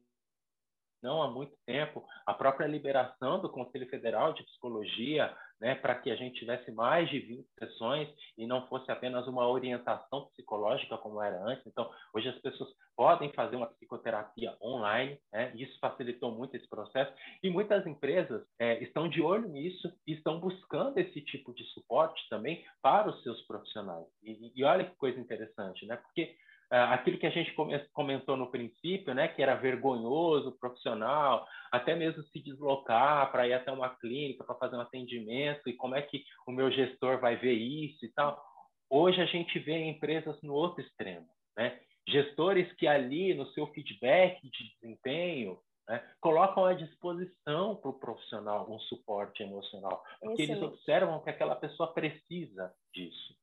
não 1.01 1.21
há 1.21 1.29
muito 1.29 1.55
tempo, 1.65 2.05
a 2.25 2.33
própria 2.33 2.67
liberação 2.67 3.39
do 3.39 3.49
Conselho 3.49 3.87
Federal 3.87 4.33
de 4.33 4.43
Psicologia, 4.43 5.35
né, 5.59 5.75
para 5.75 5.95
que 5.95 6.11
a 6.11 6.15
gente 6.15 6.39
tivesse 6.39 6.71
mais 6.71 7.09
de 7.09 7.19
20 7.19 7.47
sessões 7.59 8.07
e 8.37 8.45
não 8.45 8.67
fosse 8.67 8.91
apenas 8.91 9.27
uma 9.27 9.47
orientação 9.47 10.25
psicológica 10.27 10.97
como 10.97 11.21
era 11.21 11.41
antes. 11.43 11.65
Então, 11.65 11.89
hoje 12.13 12.29
as 12.29 12.39
pessoas 12.39 12.69
podem 12.95 13.31
fazer 13.33 13.55
uma 13.55 13.67
psicoterapia 13.67 14.55
online, 14.61 15.19
né, 15.31 15.51
isso 15.55 15.77
facilitou 15.79 16.31
muito 16.31 16.55
esse 16.55 16.67
processo. 16.69 17.11
E 17.41 17.49
muitas 17.49 17.85
empresas 17.85 18.43
é, 18.59 18.81
estão 18.83 19.07
de 19.07 19.21
olho 19.21 19.47
nisso 19.47 19.91
e 20.05 20.13
estão 20.13 20.39
buscando 20.39 20.97
esse 20.97 21.21
tipo 21.21 21.53
de 21.53 21.63
suporte 21.65 22.27
também 22.29 22.63
para 22.81 23.09
os 23.09 23.21
seus 23.23 23.41
profissionais. 23.45 24.05
E, 24.23 24.51
e 24.55 24.63
olha 24.63 24.85
que 24.85 24.95
coisa 24.95 25.19
interessante, 25.19 25.85
né? 25.85 25.97
Porque 25.97 26.35
aquilo 26.69 27.17
que 27.17 27.25
a 27.25 27.31
gente 27.31 27.55
comentou 27.93 28.35
no 28.35 28.51
princípio, 28.51 29.13
né, 29.13 29.27
que 29.27 29.41
era 29.41 29.55
vergonhoso, 29.55 30.57
profissional, 30.59 31.45
até 31.71 31.95
mesmo 31.95 32.23
se 32.23 32.41
deslocar 32.41 33.31
para 33.31 33.47
ir 33.47 33.53
até 33.53 33.71
uma 33.71 33.95
clínica 33.95 34.43
para 34.43 34.55
fazer 34.55 34.75
um 34.75 34.81
atendimento 34.81 35.67
e 35.67 35.73
como 35.73 35.95
é 35.95 36.01
que 36.01 36.23
o 36.45 36.51
meu 36.51 36.69
gestor 36.71 37.19
vai 37.19 37.35
ver 37.37 37.53
isso 37.53 38.05
e 38.05 38.11
tal. 38.13 38.41
Hoje 38.89 39.21
a 39.21 39.25
gente 39.25 39.57
vê 39.59 39.77
empresas 39.85 40.41
no 40.41 40.53
outro 40.53 40.81
extremo, 40.81 41.27
né? 41.57 41.79
Gestores 42.07 42.71
que 42.73 42.87
ali 42.87 43.33
no 43.33 43.45
seu 43.47 43.67
feedback 43.67 44.41
de 44.41 44.75
desempenho 44.75 45.59
né? 45.87 46.03
colocam 46.19 46.65
à 46.65 46.73
disposição 46.73 47.75
para 47.75 47.89
o 47.89 47.99
profissional 47.99 48.69
um 48.69 48.79
suporte 48.79 49.43
emocional, 49.43 50.03
porque 50.19 50.43
Excelente. 50.43 50.63
eles 50.63 50.73
observam 50.73 51.21
que 51.21 51.29
aquela 51.29 51.55
pessoa 51.55 51.93
precisa 51.93 52.73
disso. 52.93 53.36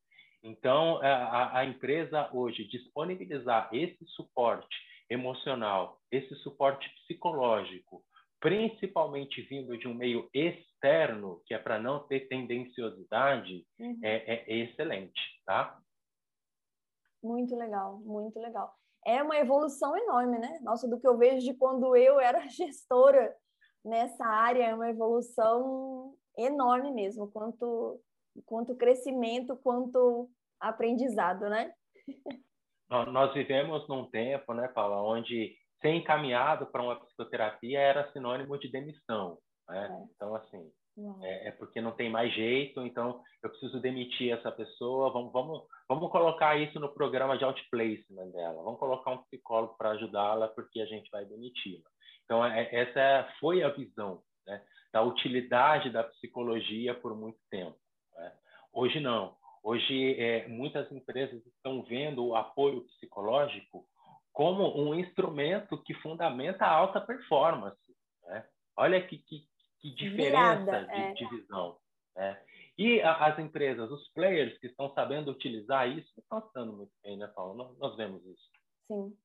Então, 0.44 0.98
a, 0.98 1.60
a 1.60 1.64
empresa 1.64 2.28
hoje 2.30 2.68
disponibilizar 2.68 3.70
esse 3.72 4.04
suporte 4.08 4.76
emocional, 5.08 5.98
esse 6.12 6.34
suporte 6.36 6.86
psicológico, 7.00 8.04
principalmente 8.38 9.40
vindo 9.40 9.76
de 9.78 9.88
um 9.88 9.94
meio 9.94 10.28
externo, 10.34 11.40
que 11.46 11.54
é 11.54 11.58
para 11.58 11.78
não 11.78 12.06
ter 12.06 12.28
tendenciosidade, 12.28 13.66
uhum. 13.80 13.98
é, 14.02 14.44
é 14.46 14.58
excelente, 14.58 15.18
tá? 15.46 15.80
Muito 17.22 17.56
legal, 17.56 17.98
muito 18.00 18.38
legal. 18.38 18.74
É 19.06 19.22
uma 19.22 19.38
evolução 19.38 19.96
enorme, 19.96 20.38
né? 20.38 20.58
Nossa, 20.62 20.86
do 20.86 21.00
que 21.00 21.08
eu 21.08 21.16
vejo 21.16 21.38
de 21.46 21.54
quando 21.54 21.96
eu 21.96 22.20
era 22.20 22.46
gestora 22.48 23.34
nessa 23.82 24.26
área, 24.26 24.64
é 24.64 24.74
uma 24.74 24.90
evolução 24.90 26.14
enorme 26.36 26.92
mesmo, 26.92 27.30
quanto, 27.30 27.98
quanto 28.46 28.76
crescimento, 28.76 29.56
quanto 29.56 30.28
aprendizado, 30.60 31.48
né? 31.48 31.72
Nós 32.88 33.32
vivemos 33.32 33.88
num 33.88 34.08
tempo, 34.10 34.52
né, 34.54 34.68
Paula, 34.68 35.02
onde 35.02 35.56
ser 35.80 35.90
encaminhado 35.90 36.66
para 36.66 36.82
uma 36.82 37.00
psicoterapia 37.00 37.80
era 37.80 38.12
sinônimo 38.12 38.58
de 38.58 38.68
demissão. 38.70 39.38
Né? 39.68 39.88
É. 39.90 40.04
Então, 40.14 40.34
assim, 40.34 40.70
é, 41.22 41.48
é, 41.48 41.50
porque 41.52 41.80
não 41.80 41.92
tem 41.92 42.08
mais 42.08 42.32
jeito, 42.32 42.80
então 42.82 43.20
eu 43.42 43.50
preciso 43.50 43.80
demitir 43.80 44.32
essa 44.32 44.52
pessoa, 44.52 45.10
vamos, 45.12 45.32
vamos, 45.32 45.62
vamos 45.88 46.10
colocar 46.10 46.56
isso 46.56 46.78
no 46.78 46.92
programa 46.92 47.36
de 47.36 47.44
outplacement 47.44 48.30
dela, 48.30 48.62
vamos 48.62 48.78
colocar 48.78 49.10
um 49.10 49.22
psicólogo 49.24 49.76
para 49.76 49.90
ajudá-la, 49.90 50.48
porque 50.48 50.80
a 50.80 50.86
gente 50.86 51.10
vai 51.10 51.24
demiti-la. 51.24 51.90
Então, 52.24 52.44
é, 52.44 52.68
essa 52.72 53.28
foi 53.40 53.62
a 53.62 53.70
visão 53.70 54.22
né, 54.46 54.62
da 54.92 55.02
utilidade 55.02 55.90
da 55.90 56.04
psicologia 56.04 56.94
por 56.94 57.16
muito 57.16 57.38
tempo. 57.50 57.76
Hoje 58.74 58.98
não. 58.98 59.36
Hoje, 59.62 60.20
é, 60.20 60.48
muitas 60.48 60.90
empresas 60.92 61.40
estão 61.46 61.82
vendo 61.84 62.26
o 62.26 62.34
apoio 62.34 62.82
psicológico 62.82 63.86
como 64.32 64.76
um 64.76 64.94
instrumento 64.94 65.80
que 65.82 65.94
fundamenta 65.94 66.66
a 66.66 66.72
alta 66.72 67.00
performance. 67.00 67.96
Né? 68.24 68.44
Olha 68.76 69.00
que, 69.06 69.18
que, 69.18 69.46
que 69.78 69.94
diferença 69.94 70.64
Virada, 70.64 70.86
de, 70.86 70.92
é. 70.92 71.12
de, 71.12 71.28
visão. 71.28 71.78
Né? 72.16 72.42
E 72.76 73.00
a, 73.00 73.26
as 73.26 73.38
empresas, 73.38 73.90
os 73.90 74.08
players 74.08 74.58
que 74.58 74.66
estão 74.66 74.92
sabendo 74.92 75.30
utilizar 75.30 75.88
isso, 75.88 76.12
estão 76.18 76.40
estando 76.40 76.72
muito 76.72 76.92
bem, 77.02 77.16
né, 77.16 77.28
Paulo? 77.28 77.54
Nós, 77.54 77.78
nós, 77.78 77.96
vemos 77.96 78.26
isso. 78.26 78.50
Sim. 78.88 79.16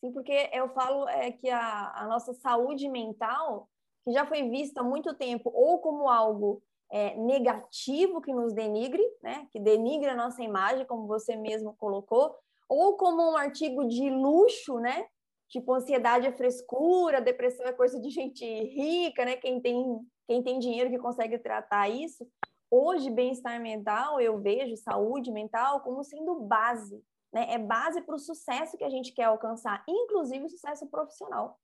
Sim, 0.00 0.12
porque 0.12 0.50
eu 0.52 0.68
falo 0.70 1.08
é, 1.08 1.30
que 1.30 1.48
a, 1.50 1.92
a 1.94 2.06
nossa 2.06 2.32
saúde 2.34 2.88
mental, 2.88 3.68
que 4.02 4.12
já 4.12 4.26
foi 4.26 4.48
vista 4.48 4.80
há 4.80 4.84
muito 4.84 5.14
tempo 5.14 5.50
ou 5.54 5.78
como 5.78 6.08
algo 6.08 6.62
é, 6.90 7.16
negativo 7.16 8.20
que 8.20 8.32
nos 8.32 8.52
denigre, 8.52 9.02
né? 9.22 9.46
que 9.50 9.58
denigre 9.58 10.10
a 10.10 10.16
nossa 10.16 10.42
imagem, 10.42 10.86
como 10.86 11.06
você 11.06 11.36
mesmo 11.36 11.74
colocou, 11.76 12.34
ou 12.68 12.96
como 12.96 13.22
um 13.22 13.36
artigo 13.36 13.86
de 13.86 14.08
luxo, 14.10 14.78
né? 14.78 15.06
Tipo, 15.48 15.74
ansiedade 15.74 16.26
é 16.26 16.32
frescura, 16.32 17.20
depressão 17.20 17.66
é 17.66 17.72
coisa 17.72 18.00
de 18.00 18.10
gente 18.10 18.44
rica, 18.44 19.24
né? 19.24 19.36
Quem 19.36 19.60
tem, 19.60 20.00
quem 20.26 20.42
tem 20.42 20.58
dinheiro 20.58 20.90
que 20.90 20.98
consegue 20.98 21.38
tratar 21.38 21.88
isso. 21.88 22.26
Hoje, 22.70 23.10
bem-estar 23.10 23.60
mental, 23.60 24.20
eu 24.20 24.40
vejo 24.40 24.76
saúde 24.76 25.30
mental 25.30 25.80
como 25.82 26.02
sendo 26.02 26.40
base, 26.40 27.00
né? 27.32 27.46
É 27.52 27.58
base 27.58 28.00
para 28.00 28.14
o 28.14 28.18
sucesso 28.18 28.76
que 28.76 28.84
a 28.84 28.90
gente 28.90 29.12
quer 29.12 29.24
alcançar, 29.24 29.84
inclusive 29.86 30.46
o 30.46 30.50
sucesso 30.50 30.86
profissional. 30.88 31.58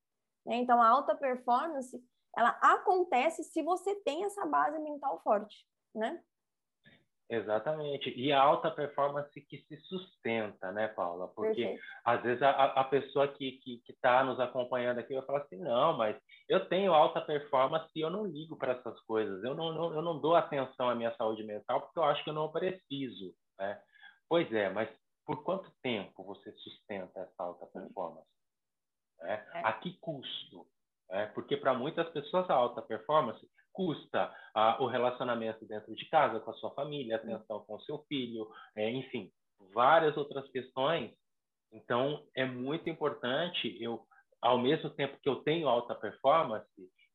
Né? 0.47 0.57
Então, 0.57 0.81
a 0.81 0.89
alta 0.89 1.15
performance, 1.15 2.01
ela 2.37 2.51
acontece 2.61 3.43
se 3.45 3.63
você 3.63 3.95
tem 4.03 4.25
essa 4.25 4.47
base 4.47 4.79
mental 4.79 5.21
forte, 5.23 5.67
né? 5.95 6.23
Exatamente. 7.31 8.13
E 8.19 8.33
a 8.33 8.43
alta 8.43 8.73
performance 8.73 9.41
que 9.43 9.59
se 9.59 9.77
sustenta, 9.83 10.73
né, 10.73 10.89
Paula? 10.89 11.29
Porque 11.29 11.63
Perfeito. 11.63 11.83
às 12.05 12.23
vezes 12.23 12.43
a, 12.43 12.51
a 12.51 12.83
pessoa 12.83 13.29
que 13.29 13.49
está 13.49 13.63
que, 13.63 13.83
que 13.87 13.93
tá 14.01 14.25
nos 14.25 14.41
acompanhando 14.41 14.99
aqui 14.99 15.15
vai 15.15 15.25
falar 15.25 15.39
assim, 15.43 15.57
não, 15.57 15.97
mas 15.97 16.21
eu 16.49 16.69
tenho 16.69 16.93
alta 16.93 17.21
performance 17.21 17.89
e 17.95 18.01
eu 18.01 18.11
não 18.11 18.27
ligo 18.27 18.57
para 18.57 18.73
essas 18.73 18.99
coisas. 19.03 19.45
Eu 19.45 19.55
não, 19.55 19.73
não, 19.73 19.95
eu 19.95 20.03
não 20.03 20.19
dou 20.19 20.35
atenção 20.35 20.91
à 20.91 20.95
minha 20.97 21.15
saúde 21.15 21.45
mental 21.45 21.83
porque 21.83 22.01
eu 22.01 22.05
acho 22.05 22.25
que 22.25 22.31
eu 22.31 22.35
não 22.35 22.51
preciso. 22.51 23.33
Né? 23.61 23.81
Pois 24.29 24.53
é, 24.53 24.69
mas 24.69 24.91
por 25.25 25.45
quanto 25.45 25.71
tempo 25.81 26.25
você 26.25 26.51
sustenta 26.55 27.21
essa 27.21 27.45
alta 27.45 27.65
performance? 27.67 28.27
Né? 29.21 29.47
É. 29.55 29.61
A 29.65 29.73
que 29.75 29.97
custo? 30.01 30.67
É, 31.13 31.27
porque 31.27 31.57
para 31.57 31.75
muitas 31.75 32.09
pessoas 32.11 32.49
a 32.49 32.55
alta 32.55 32.81
performance 32.81 33.45
custa 33.73 34.33
ah, 34.55 34.77
o 34.81 34.87
relacionamento 34.87 35.65
dentro 35.67 35.95
de 35.95 36.09
casa 36.09 36.39
com 36.41 36.51
a 36.51 36.55
sua 36.55 36.71
família, 36.71 37.17
atenção 37.17 37.65
com 37.65 37.75
o 37.75 37.81
seu 37.81 37.99
filho, 38.09 38.49
é, 38.77 38.89
enfim, 38.91 39.31
várias 39.73 40.17
outras 40.17 40.49
questões. 40.51 41.13
Então, 41.73 42.25
é 42.35 42.45
muito 42.45 42.89
importante 42.89 43.77
eu, 43.83 44.03
ao 44.41 44.59
mesmo 44.59 44.91
tempo 44.91 45.19
que 45.23 45.29
eu 45.29 45.37
tenho 45.37 45.69
alta 45.69 45.95
performance, 45.95 46.67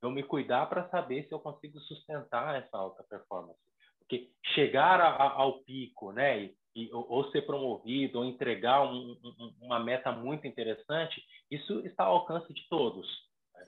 eu 0.02 0.10
me 0.10 0.24
cuidar 0.24 0.68
para 0.68 0.90
saber 0.90 1.28
se 1.28 1.34
eu 1.34 1.40
consigo 1.40 1.80
sustentar 1.82 2.56
essa 2.56 2.78
alta 2.78 3.04
performance. 3.04 3.60
Porque 4.00 4.30
chegar 4.54 5.02
a, 5.02 5.08
a, 5.08 5.32
ao 5.32 5.64
pico, 5.64 6.12
né, 6.12 6.44
e, 6.44 6.58
e, 6.76 6.94
ou, 6.94 7.06
ou, 7.10 7.32
ser 7.32 7.42
promovido, 7.46 8.20
ou 8.20 8.26
entregar 8.26 8.84
um, 8.84 9.18
um, 9.24 9.54
uma 9.62 9.80
meta 9.80 10.12
muito 10.12 10.46
interessante, 10.46 11.24
isso 11.50 11.80
está 11.80 12.06
ao 12.06 12.18
alcance 12.18 12.54
de 12.54 12.68
todos. 12.70 13.08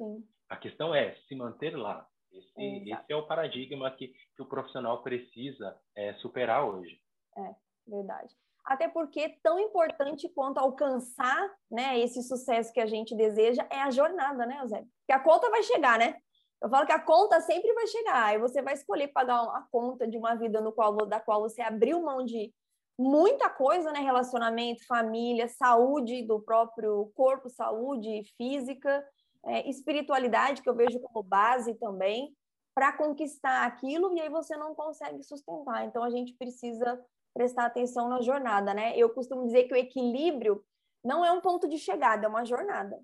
Né? 0.03 0.21
A 0.49 0.57
questão 0.57 0.93
é 0.93 1.15
se 1.27 1.35
manter 1.35 1.75
lá, 1.75 2.07
esse, 2.31 2.89
esse 2.89 3.05
é 3.09 3.15
o 3.15 3.25
paradigma 3.25 3.89
que, 3.91 4.09
que 4.35 4.41
o 4.41 4.45
profissional 4.45 5.01
precisa 5.01 5.77
é, 5.95 6.13
superar 6.15 6.65
hoje. 6.65 6.99
É, 7.37 7.55
verdade. 7.87 8.35
Até 8.65 8.87
porque 8.89 9.37
tão 9.41 9.59
importante 9.59 10.27
quanto 10.29 10.57
alcançar 10.57 11.49
né, 11.71 11.97
esse 11.99 12.21
sucesso 12.21 12.73
que 12.73 12.81
a 12.81 12.85
gente 12.85 13.15
deseja 13.15 13.65
é 13.69 13.81
a 13.81 13.89
jornada, 13.89 14.45
né, 14.45 14.59
José? 14.61 14.83
Porque 14.99 15.13
a 15.13 15.19
conta 15.19 15.49
vai 15.49 15.63
chegar, 15.63 15.97
né? 15.97 16.17
Eu 16.61 16.69
falo 16.69 16.85
que 16.85 16.91
a 16.91 16.99
conta 16.99 17.39
sempre 17.39 17.71
vai 17.73 17.87
chegar, 17.87 18.33
e 18.33 18.39
você 18.39 18.61
vai 18.61 18.73
escolher 18.73 19.09
pagar 19.09 19.41
a 19.41 19.65
conta 19.71 20.07
de 20.07 20.17
uma 20.17 20.35
vida 20.35 20.59
no 20.59 20.73
qual, 20.73 20.93
da 21.05 21.19
qual 21.19 21.41
você 21.41 21.61
abriu 21.61 22.01
mão 22.01 22.25
de 22.25 22.51
muita 22.99 23.49
coisa, 23.49 23.91
né? 23.91 23.99
Relacionamento, 23.99 24.85
família, 24.85 25.47
saúde 25.47 26.23
do 26.23 26.41
próprio 26.41 27.11
corpo, 27.15 27.47
saúde 27.47 28.23
física, 28.35 29.05
é, 29.47 29.67
espiritualidade, 29.69 30.61
que 30.61 30.69
eu 30.69 30.75
vejo 30.75 30.99
como 30.99 31.23
base 31.23 31.73
também, 31.75 32.35
para 32.75 32.93
conquistar 32.93 33.65
aquilo, 33.65 34.15
e 34.15 34.21
aí 34.21 34.29
você 34.29 34.55
não 34.55 34.75
consegue 34.75 35.23
sustentar. 35.23 35.85
Então, 35.85 36.03
a 36.03 36.09
gente 36.09 36.33
precisa 36.33 37.03
prestar 37.33 37.65
atenção 37.65 38.07
na 38.07 38.21
jornada, 38.21 38.73
né? 38.73 38.95
Eu 38.95 39.09
costumo 39.09 39.45
dizer 39.45 39.63
que 39.63 39.73
o 39.73 39.77
equilíbrio 39.77 40.63
não 41.03 41.23
é 41.25 41.31
um 41.31 41.41
ponto 41.41 41.67
de 41.67 41.77
chegada, 41.77 42.25
é 42.25 42.29
uma 42.29 42.45
jornada, 42.45 42.99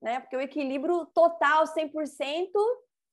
né? 0.00 0.20
Porque 0.20 0.36
o 0.36 0.40
equilíbrio 0.40 1.04
total, 1.06 1.64
100%, 1.64 2.50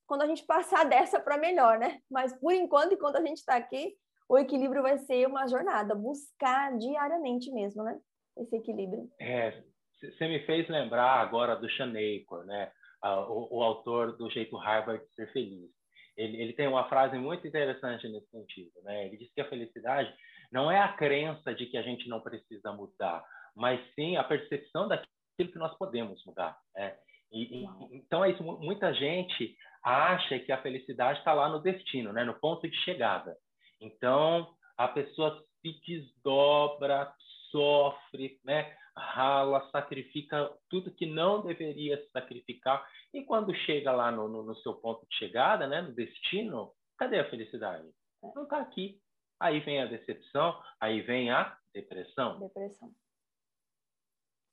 quando 0.08 0.22
a 0.22 0.28
gente 0.28 0.46
passar 0.46 0.84
dessa 0.88 1.20
para 1.20 1.38
melhor, 1.38 1.80
né? 1.80 2.00
Mas, 2.10 2.34
por 2.34 2.54
enquanto, 2.54 2.94
enquanto 2.94 3.18
a 3.18 3.26
gente 3.26 3.40
está 3.40 3.56
aqui, 3.56 3.96
o 4.30 4.38
equilíbrio 4.38 4.82
vai 4.82 4.98
ser 5.00 5.28
uma 5.28 5.48
jornada, 5.48 5.96
buscar 5.96 6.78
diariamente 6.78 7.52
mesmo, 7.52 7.84
né? 7.84 8.00
Esse 8.38 8.56
equilíbrio. 8.56 9.12
É, 9.20 9.64
você 10.12 10.28
me 10.28 10.40
fez 10.42 10.68
lembrar 10.68 11.22
agora 11.22 11.56
do 11.56 11.70
Sean 11.72 11.88
né? 11.88 12.72
o, 13.04 13.58
o, 13.58 13.64
autor 13.64 14.18
do 14.18 14.30
Jeito 14.30 14.56
Harvard 14.58 15.04
de 15.04 15.14
Ser 15.16 15.32
Feliz. 15.32 15.70
Ele, 16.16 16.42
ele 16.42 16.54
tem 16.54 16.68
uma 16.68 16.88
frase 16.88 17.18
muito 17.18 17.48
interessante 17.48 18.08
nesse 18.08 18.30
sentido. 18.30 18.72
Né? 18.84 19.08
Ele 19.08 19.18
diz 19.18 19.34
que 19.34 19.42
a 19.42 19.50
felicidade 19.50 20.14
não 20.52 20.72
é 20.72 20.80
a 20.80 20.94
crença 20.94 21.54
de 21.54 21.66
que 21.66 21.78
a 21.78 21.82
gente 21.82 22.08
não 22.08 22.22
precisa 22.22 22.72
mudar, 22.72 23.24
mas 23.56 23.80
sim 23.96 24.16
a 24.16 24.24
percepção 24.24 24.88
daquilo 24.88 25.52
que 25.52 25.58
nós 25.58 25.76
podemos 25.78 26.24
mudar. 26.26 26.58
Né? 26.76 26.96
E, 27.32 27.64
e, 27.64 27.68
então 27.94 28.24
é 28.24 28.32
isso. 28.32 28.44
Muita 28.44 28.94
gente 28.94 29.56
acha 29.84 30.38
que 30.40 30.52
a 30.52 30.62
felicidade 30.62 31.20
está 31.20 31.34
lá 31.34 31.50
no 31.50 31.60
destino, 31.60 32.14
né? 32.14 32.24
no 32.24 32.40
ponto 32.40 32.70
de 32.70 32.78
chegada. 32.84 33.36
Então 33.82 34.54
a 34.78 34.88
pessoa 34.88 35.44
se 35.62 35.80
desdobra, 35.86 37.12
sofre, 37.54 38.40
né? 38.44 38.76
rala, 38.96 39.70
sacrifica 39.72 40.52
tudo 40.70 40.94
que 40.94 41.06
não 41.06 41.42
deveria 41.42 42.04
sacrificar. 42.12 42.88
E 43.14 43.24
quando 43.24 43.54
chega 43.54 43.92
lá 43.92 44.12
no, 44.12 44.28
no, 44.28 44.44
no 44.44 44.56
seu 44.58 44.76
ponto 44.76 45.06
de 45.08 45.16
chegada, 45.16 45.68
né, 45.68 45.82
no 45.82 45.92
destino, 45.94 46.74
cadê 46.98 47.20
a 47.20 47.30
felicidade? 47.30 47.90
Não 48.36 48.44
está 48.44 48.60
aqui. 48.60 49.02
Aí 49.40 49.60
vem 49.60 49.82
a 49.82 49.86
decepção, 49.86 50.62
aí 50.80 51.02
vem 51.02 51.32
a 51.32 51.58
depressão. 51.74 52.40
Depressão. 52.40 52.94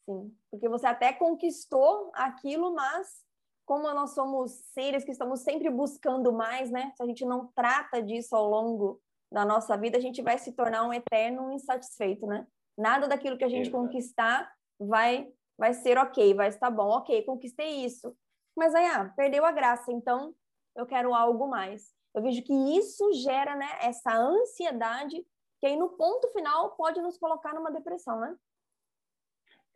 Sim, 0.09 0.37
porque 0.51 0.69
você 0.69 0.87
até 0.87 1.13
conquistou 1.13 2.11
aquilo, 2.15 2.75
mas 2.75 3.25
como 3.65 3.83
nós 3.95 4.15
somos 4.15 4.51
seres 4.73 5.05
que 5.05 5.13
estamos 5.13 5.41
sempre 5.41 5.71
buscando 5.71 6.33
mais, 6.33 6.71
né? 6.71 6.93
Se 6.97 7.03
a 7.03 7.07
gente 7.07 7.25
não 7.25 7.47
trata 7.55 8.03
disso 8.03 8.35
ao 8.35 8.49
longo 8.49 9.01
da 9.31 9.45
nossa 9.45 9.77
vida, 9.77 9.97
a 9.97 10.01
gente 10.01 10.21
vai 10.23 10.39
se 10.39 10.57
tornar 10.57 10.83
um 10.83 10.93
eterno 10.93 11.53
insatisfeito, 11.53 12.27
né? 12.27 12.45
Nada 12.81 13.07
daquilo 13.07 13.37
que 13.37 13.45
a 13.45 13.49
gente 13.49 13.69
Exato. 13.69 13.77
conquistar 13.77 14.53
vai 14.79 15.31
vai 15.59 15.75
ser 15.75 15.99
ok, 15.99 16.33
vai 16.33 16.49
estar 16.49 16.71
bom. 16.71 16.89
Ok, 16.89 17.23
conquistei 17.25 17.85
isso. 17.85 18.17
mas 18.57 18.75
aí, 18.75 18.87
ah, 18.87 19.13
perdeu 19.15 19.45
a 19.45 19.53
graça, 19.53 19.93
então 19.93 20.35
eu 20.75 20.87
quero 20.87 21.15
algo 21.15 21.47
mais. 21.47 21.95
Eu 22.15 22.23
vejo 22.23 22.43
que 22.43 22.53
isso 22.79 23.13
gera, 23.13 23.55
né, 23.55 23.69
essa 23.83 24.17
ansiedade 24.17 25.25
que 25.61 25.67
aí 25.67 25.77
no 25.77 25.91
ponto 25.91 26.29
final 26.33 26.75
pode 26.77 27.01
nos 27.03 27.19
colocar 27.19 27.55
numa 27.55 27.71
depressão, 27.71 28.19
né? 28.19 28.35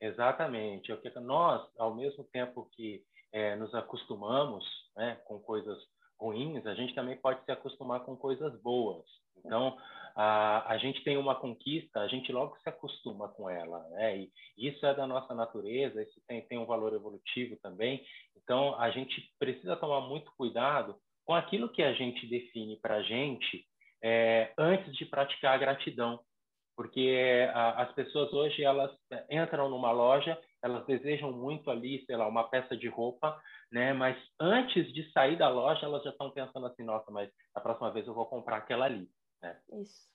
Exatamente. 0.00 0.90
É 0.90 0.96
que 0.96 1.10
nós, 1.20 1.62
ao 1.78 1.94
mesmo 1.94 2.24
tempo 2.24 2.68
que 2.72 3.04
é, 3.30 3.54
nos 3.56 3.74
acostumamos 3.74 4.64
né, 4.96 5.16
com 5.26 5.38
coisas 5.38 5.78
ruins, 6.18 6.64
a 6.66 6.74
gente 6.74 6.94
também 6.94 7.18
pode 7.18 7.44
se 7.44 7.52
acostumar 7.52 8.00
com 8.04 8.16
coisas 8.16 8.58
boas. 8.62 9.04
Então, 9.44 9.76
a, 10.16 10.72
a 10.72 10.78
gente 10.78 11.02
tem 11.02 11.16
uma 11.16 11.34
conquista, 11.34 12.00
a 12.00 12.08
gente 12.08 12.32
logo 12.32 12.56
se 12.58 12.68
acostuma 12.68 13.28
com 13.28 13.50
ela, 13.50 13.80
né? 13.90 14.18
E 14.18 14.30
isso 14.56 14.84
é 14.86 14.94
da 14.94 15.06
nossa 15.06 15.34
natureza, 15.34 16.02
isso 16.02 16.20
tem, 16.26 16.40
tem 16.46 16.58
um 16.58 16.66
valor 16.66 16.92
evolutivo 16.92 17.56
também. 17.62 18.04
Então, 18.36 18.78
a 18.78 18.90
gente 18.90 19.14
precisa 19.38 19.76
tomar 19.76 20.02
muito 20.02 20.30
cuidado 20.36 20.96
com 21.24 21.34
aquilo 21.34 21.68
que 21.68 21.82
a 21.82 21.92
gente 21.92 22.26
define 22.26 22.78
para 22.80 22.96
a 22.96 23.02
gente 23.02 23.66
é, 24.02 24.52
antes 24.56 24.94
de 24.96 25.04
praticar 25.06 25.54
a 25.54 25.58
gratidão, 25.58 26.20
porque 26.76 27.48
a, 27.52 27.82
as 27.82 27.92
pessoas 27.94 28.32
hoje 28.32 28.62
elas 28.62 28.90
entram 29.30 29.68
numa 29.68 29.90
loja, 29.90 30.38
elas 30.62 30.86
desejam 30.86 31.32
muito 31.32 31.70
ali, 31.70 32.04
sei 32.04 32.16
lá, 32.16 32.28
uma 32.28 32.48
peça 32.48 32.76
de 32.76 32.88
roupa, 32.88 33.40
né? 33.72 33.92
Mas 33.92 34.16
antes 34.38 34.92
de 34.92 35.10
sair 35.10 35.36
da 35.36 35.48
loja, 35.48 35.86
elas 35.86 36.04
já 36.04 36.10
estão 36.10 36.30
pensando 36.30 36.66
assim, 36.66 36.84
nossa, 36.84 37.10
mas 37.10 37.30
a 37.54 37.60
próxima 37.60 37.90
vez 37.90 38.06
eu 38.06 38.14
vou 38.14 38.26
comprar 38.26 38.58
aquela 38.58 38.84
ali. 38.84 39.08
Né? 39.44 39.60
Isso. 39.82 40.08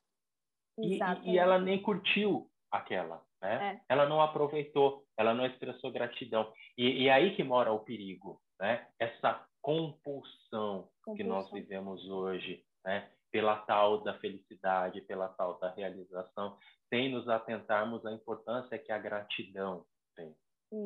E, 0.79 0.97
e, 1.23 1.37
ela 1.37 1.59
nem 1.59 1.81
curtiu 1.81 2.49
aquela, 2.71 3.23
né? 3.41 3.75
É. 3.75 3.81
Ela 3.93 4.07
não 4.07 4.21
aproveitou, 4.21 5.05
ela 5.17 5.33
não 5.33 5.45
expressou 5.45 5.91
gratidão. 5.91 6.51
E, 6.77 7.03
e 7.03 7.09
aí 7.09 7.35
que 7.35 7.43
mora 7.43 7.71
o 7.71 7.79
perigo, 7.79 8.41
né? 8.59 8.87
Essa 8.97 9.45
compulsão, 9.61 10.89
compulsão. 11.03 11.15
que 11.15 11.23
nós 11.23 11.51
vivemos 11.51 12.09
hoje, 12.09 12.65
né? 12.83 13.11
Pela 13.31 13.57
tal 13.57 14.01
da 14.01 14.17
felicidade, 14.17 15.01
pela 15.01 15.27
tal 15.29 15.59
da 15.59 15.69
realização, 15.69 16.57
sem 16.89 17.11
nos 17.11 17.27
atentarmos 17.27 18.03
à 18.05 18.11
importância 18.11 18.79
que 18.79 18.91
a 18.91 18.97
gratidão 18.97 19.85
tem. 20.15 20.35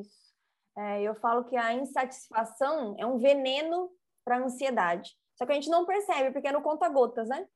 Isso. 0.02 0.34
É, 0.76 1.02
eu 1.02 1.16
falo 1.16 1.46
que 1.46 1.56
a 1.56 1.74
insatisfação 1.74 2.96
é 2.98 3.06
um 3.06 3.20
veneno 3.20 3.90
para 4.26 4.38
a 4.38 4.44
ansiedade. 4.44 5.16
Só 5.36 5.46
que 5.46 5.52
a 5.52 5.56
gente 5.56 5.70
não 5.70 5.86
percebe, 5.86 6.32
porque 6.32 6.48
é 6.48 6.52
no 6.52 6.62
conta-gotas, 6.62 7.30
né? 7.30 7.48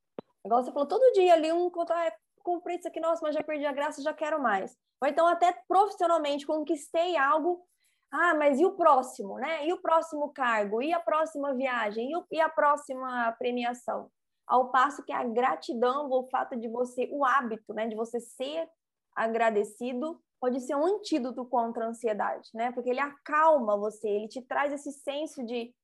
Igual 0.48 0.64
você 0.64 0.72
falou, 0.72 0.88
todo 0.88 1.12
dia 1.12 1.34
ali 1.34 1.52
um 1.52 1.70
conta, 1.70 1.94
ah, 1.94 2.12
cumpri 2.42 2.76
isso 2.76 2.88
aqui, 2.88 3.02
nossa, 3.02 3.22
mas 3.22 3.36
já 3.36 3.44
perdi 3.44 3.66
a 3.66 3.74
graça, 3.74 4.02
já 4.02 4.14
quero 4.14 4.42
mais. 4.42 4.76
Ou 5.02 5.08
então 5.08 5.28
até 5.28 5.52
profissionalmente 5.68 6.48
conquistei 6.48 7.18
algo, 7.18 7.68
ah, 8.10 8.34
mas 8.34 8.58
e 8.58 8.66
o 8.66 8.72
próximo, 8.72 9.36
né? 9.36 9.68
E 9.68 9.74
o 9.74 9.82
próximo 9.82 10.30
cargo? 10.32 10.82
E 10.82 10.94
a 10.94 11.00
próxima 11.02 11.54
viagem? 11.54 12.12
E, 12.12 12.16
o, 12.16 12.26
e 12.32 12.40
a 12.40 12.48
próxima 12.48 13.30
premiação? 13.34 14.10
Ao 14.48 14.72
passo 14.72 15.04
que 15.04 15.12
a 15.12 15.26
gratidão, 15.26 16.10
o 16.10 16.30
fato 16.30 16.56
de 16.56 16.70
você, 16.70 17.10
o 17.12 17.26
hábito, 17.26 17.74
né, 17.74 17.86
de 17.86 17.96
você 17.98 18.22
ser 18.22 18.70
agradecido, 19.14 20.18
pode 20.40 20.62
ser 20.62 20.76
um 20.76 20.86
antídoto 20.86 21.44
contra 21.44 21.84
a 21.84 21.90
ansiedade, 21.90 22.50
né? 22.54 22.72
Porque 22.72 22.90
ele 22.90 23.02
acalma 23.02 23.78
você, 23.78 24.08
ele 24.08 24.30
te 24.30 24.42
traz 24.42 24.72
esse 24.72 24.94
senso 24.94 25.46
de 25.46 25.76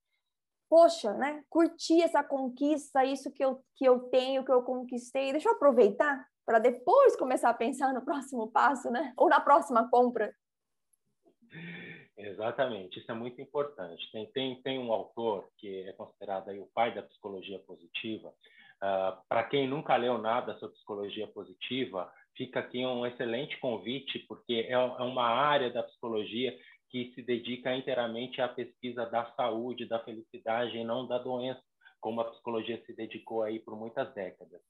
poxa, 0.70 1.14
né? 1.14 1.44
Curtir 1.50 2.02
essa 2.02 2.24
conquista, 2.24 3.06
isso 3.06 3.32
que 3.32 3.44
eu, 3.44 3.64
que 3.76 3.86
eu 3.86 4.00
tenho, 4.10 4.44
que 4.44 4.52
eu 4.52 4.64
conquistei, 4.64 5.32
deixa 5.32 5.50
eu 5.50 5.54
aproveitar 5.54 6.26
para 6.46 6.60
depois 6.60 7.16
começar 7.16 7.50
a 7.50 7.54
pensar 7.54 7.94
no 7.94 8.04
próximo 8.04 8.52
passo, 8.52 8.92
né? 8.92 9.14
Ou 9.18 9.30
na 9.30 9.40
próxima 9.40 9.90
compra. 9.90 10.34
Exatamente, 12.18 13.00
isso 13.00 13.12
é 13.12 13.16
muito 13.16 13.42
importante. 13.42 14.10
Tem, 14.12 14.26
tem, 14.32 14.62
tem 14.62 14.80
um 14.80 14.92
autor 14.92 15.50
que 15.58 15.88
é 15.88 15.94
considerado 15.94 16.50
aí 16.50 16.60
o 16.60 16.70
pai 16.74 16.94
da 16.94 17.04
psicologia 17.04 17.60
positiva. 17.60 18.30
Uh, 18.84 19.18
para 19.30 19.44
quem 19.46 19.68
nunca 19.68 19.96
leu 19.96 20.18
nada 20.18 20.58
sobre 20.58 20.76
psicologia 20.76 21.28
positiva, 21.28 22.12
fica 22.36 22.60
aqui 22.60 22.86
um 22.86 23.06
excelente 23.06 23.58
convite, 23.60 24.20
porque 24.28 24.68
é, 24.68 24.74
é 24.74 24.78
uma 24.78 25.26
área 25.26 25.72
da 25.72 25.84
psicologia 25.84 26.58
que 26.94 27.12
se 27.16 27.24
dedica 27.24 27.76
inteiramente 27.76 28.40
à 28.40 28.48
pesquisa 28.48 29.04
da 29.08 29.26
saúde, 29.32 29.88
da 29.88 29.98
felicidade 30.04 30.78
e 30.78 30.84
não 30.84 31.08
da 31.08 31.18
doença, 31.18 31.60
como 32.00 32.22
a 32.22 32.30
psicologia 32.30 32.80
se 32.86 32.96
dedicou 32.96 33.42
aí 33.42 33.58
por 33.58 33.76
muitas 33.76 34.14
décadas. 34.14 34.62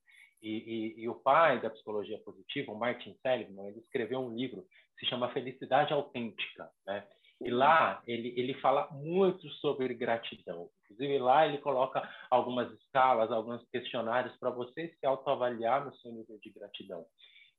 E, 0.41 0.49
e, 0.49 1.01
e 1.01 1.09
o 1.09 1.15
pai 1.15 1.61
da 1.61 1.69
psicologia 1.69 2.17
positiva, 2.19 2.71
o 2.71 2.79
Martin 2.79 3.13
Seligman, 3.21 3.67
ele 3.67 3.79
escreveu 3.79 4.21
um 4.21 4.33
livro 4.33 4.61
que 4.97 5.03
se 5.03 5.09
chama 5.09 5.33
Felicidade 5.33 5.91
Autêntica, 5.91 6.69
né? 6.87 7.05
E 7.41 7.49
lá 7.49 8.01
ele, 8.07 8.33
ele 8.37 8.53
fala 8.61 8.89
muito 8.93 9.49
sobre 9.55 9.93
gratidão. 9.93 10.69
Inclusive 10.85 11.19
lá 11.19 11.45
ele 11.45 11.57
coloca 11.57 12.09
algumas 12.29 12.71
escalas, 12.71 13.33
alguns 13.33 13.67
questionários 13.67 14.33
para 14.37 14.49
você 14.49 14.95
se 14.97 15.05
autoavaliar 15.05 15.83
no 15.83 15.93
seu 15.97 16.09
nível 16.13 16.39
de 16.41 16.49
gratidão. 16.51 17.05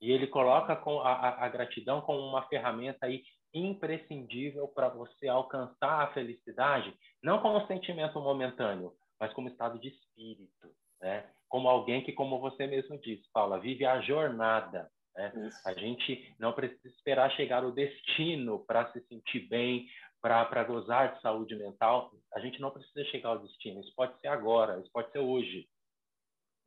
E 0.01 0.11
ele 0.11 0.27
coloca 0.27 0.75
com 0.75 0.99
a, 0.99 1.45
a, 1.45 1.49
gratidão 1.49 2.01
como 2.01 2.19
uma 2.19 2.47
ferramenta 2.47 3.05
aí 3.05 3.23
imprescindível 3.53 4.67
para 4.67 4.89
você 4.89 5.27
alcançar 5.27 6.01
a 6.01 6.13
felicidade, 6.13 6.93
não 7.23 7.41
como 7.41 7.65
sentimento 7.67 8.19
momentâneo, 8.19 8.93
mas 9.19 9.31
como 9.33 9.47
estado 9.47 9.79
de 9.79 9.87
espírito, 9.87 10.69
né? 11.01 11.29
Como 11.47 11.69
alguém 11.69 12.03
que, 12.03 12.11
como 12.11 12.39
você 12.39 12.67
mesmo 12.67 12.99
disse, 12.99 13.23
Paula, 13.31 13.59
vive 13.59 13.85
a 13.85 14.01
jornada. 14.01 14.91
Né? 15.15 15.31
A 15.65 15.73
gente 15.73 16.35
não 16.37 16.51
precisa 16.51 16.87
esperar 16.89 17.31
chegar 17.31 17.63
o 17.63 17.71
destino 17.71 18.65
para 18.65 18.91
se 18.91 18.99
sentir 19.07 19.47
bem, 19.47 19.87
para 20.21 20.63
gozar 20.63 21.15
de 21.15 21.21
saúde 21.21 21.55
mental. 21.55 22.11
A 22.33 22.39
gente 22.39 22.59
não 22.59 22.71
precisa 22.71 23.05
chegar 23.05 23.29
ao 23.29 23.39
destino. 23.39 23.79
Isso 23.79 23.93
pode 23.95 24.19
ser 24.19 24.27
agora, 24.27 24.79
isso 24.79 24.91
pode 24.91 25.11
ser 25.11 25.19
hoje. 25.19 25.69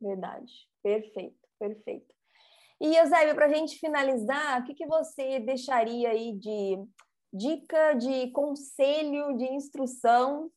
Verdade. 0.01 0.51
Perfeito, 0.81 1.37
perfeito. 1.59 2.18
E, 2.81 2.95
Eusébio, 2.95 3.35
para 3.35 3.45
a 3.45 3.53
gente 3.53 3.77
finalizar, 3.77 4.61
o 4.61 4.63
que, 4.63 4.73
que 4.73 4.87
você 4.87 5.39
deixaria 5.39 6.09
aí 6.09 6.33
de 6.33 6.77
dica, 7.33 7.93
de 7.93 8.31
conselho, 8.31 9.35
de 9.37 9.45
instrução 9.45 10.49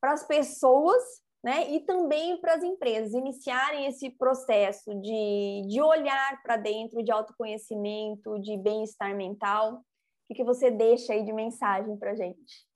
para 0.00 0.12
as 0.12 0.26
pessoas 0.26 1.02
né? 1.46 1.70
E 1.70 1.80
também 1.86 2.40
para 2.40 2.54
as 2.54 2.64
empresas 2.64 3.12
iniciarem 3.14 3.86
esse 3.86 4.10
processo 4.10 4.92
de, 5.00 5.62
de 5.68 5.80
olhar 5.80 6.42
para 6.42 6.56
dentro, 6.56 7.04
de 7.04 7.12
autoconhecimento, 7.12 8.36
de 8.40 8.56
bem-estar 8.56 9.14
mental. 9.14 9.74
O 9.74 9.82
que, 10.26 10.34
que 10.34 10.42
você 10.42 10.72
deixa 10.72 11.12
aí 11.12 11.24
de 11.24 11.32
mensagem 11.32 11.96
para 11.96 12.10
a 12.10 12.14
gente? 12.16 12.66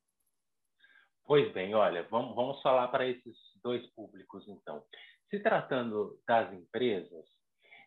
Pois 1.25 1.53
bem, 1.53 1.75
olha, 1.75 2.05
vamos, 2.05 2.37
vamos 2.37 2.63
falar 2.63 2.87
para 2.89 3.09
esses 3.09 3.37
dois 3.61 3.85
públicos, 3.89 4.47
então. 4.47 4.85
Se 5.29 5.41
tratando 5.41 6.21
das 6.25 6.53
empresas, 6.53 7.27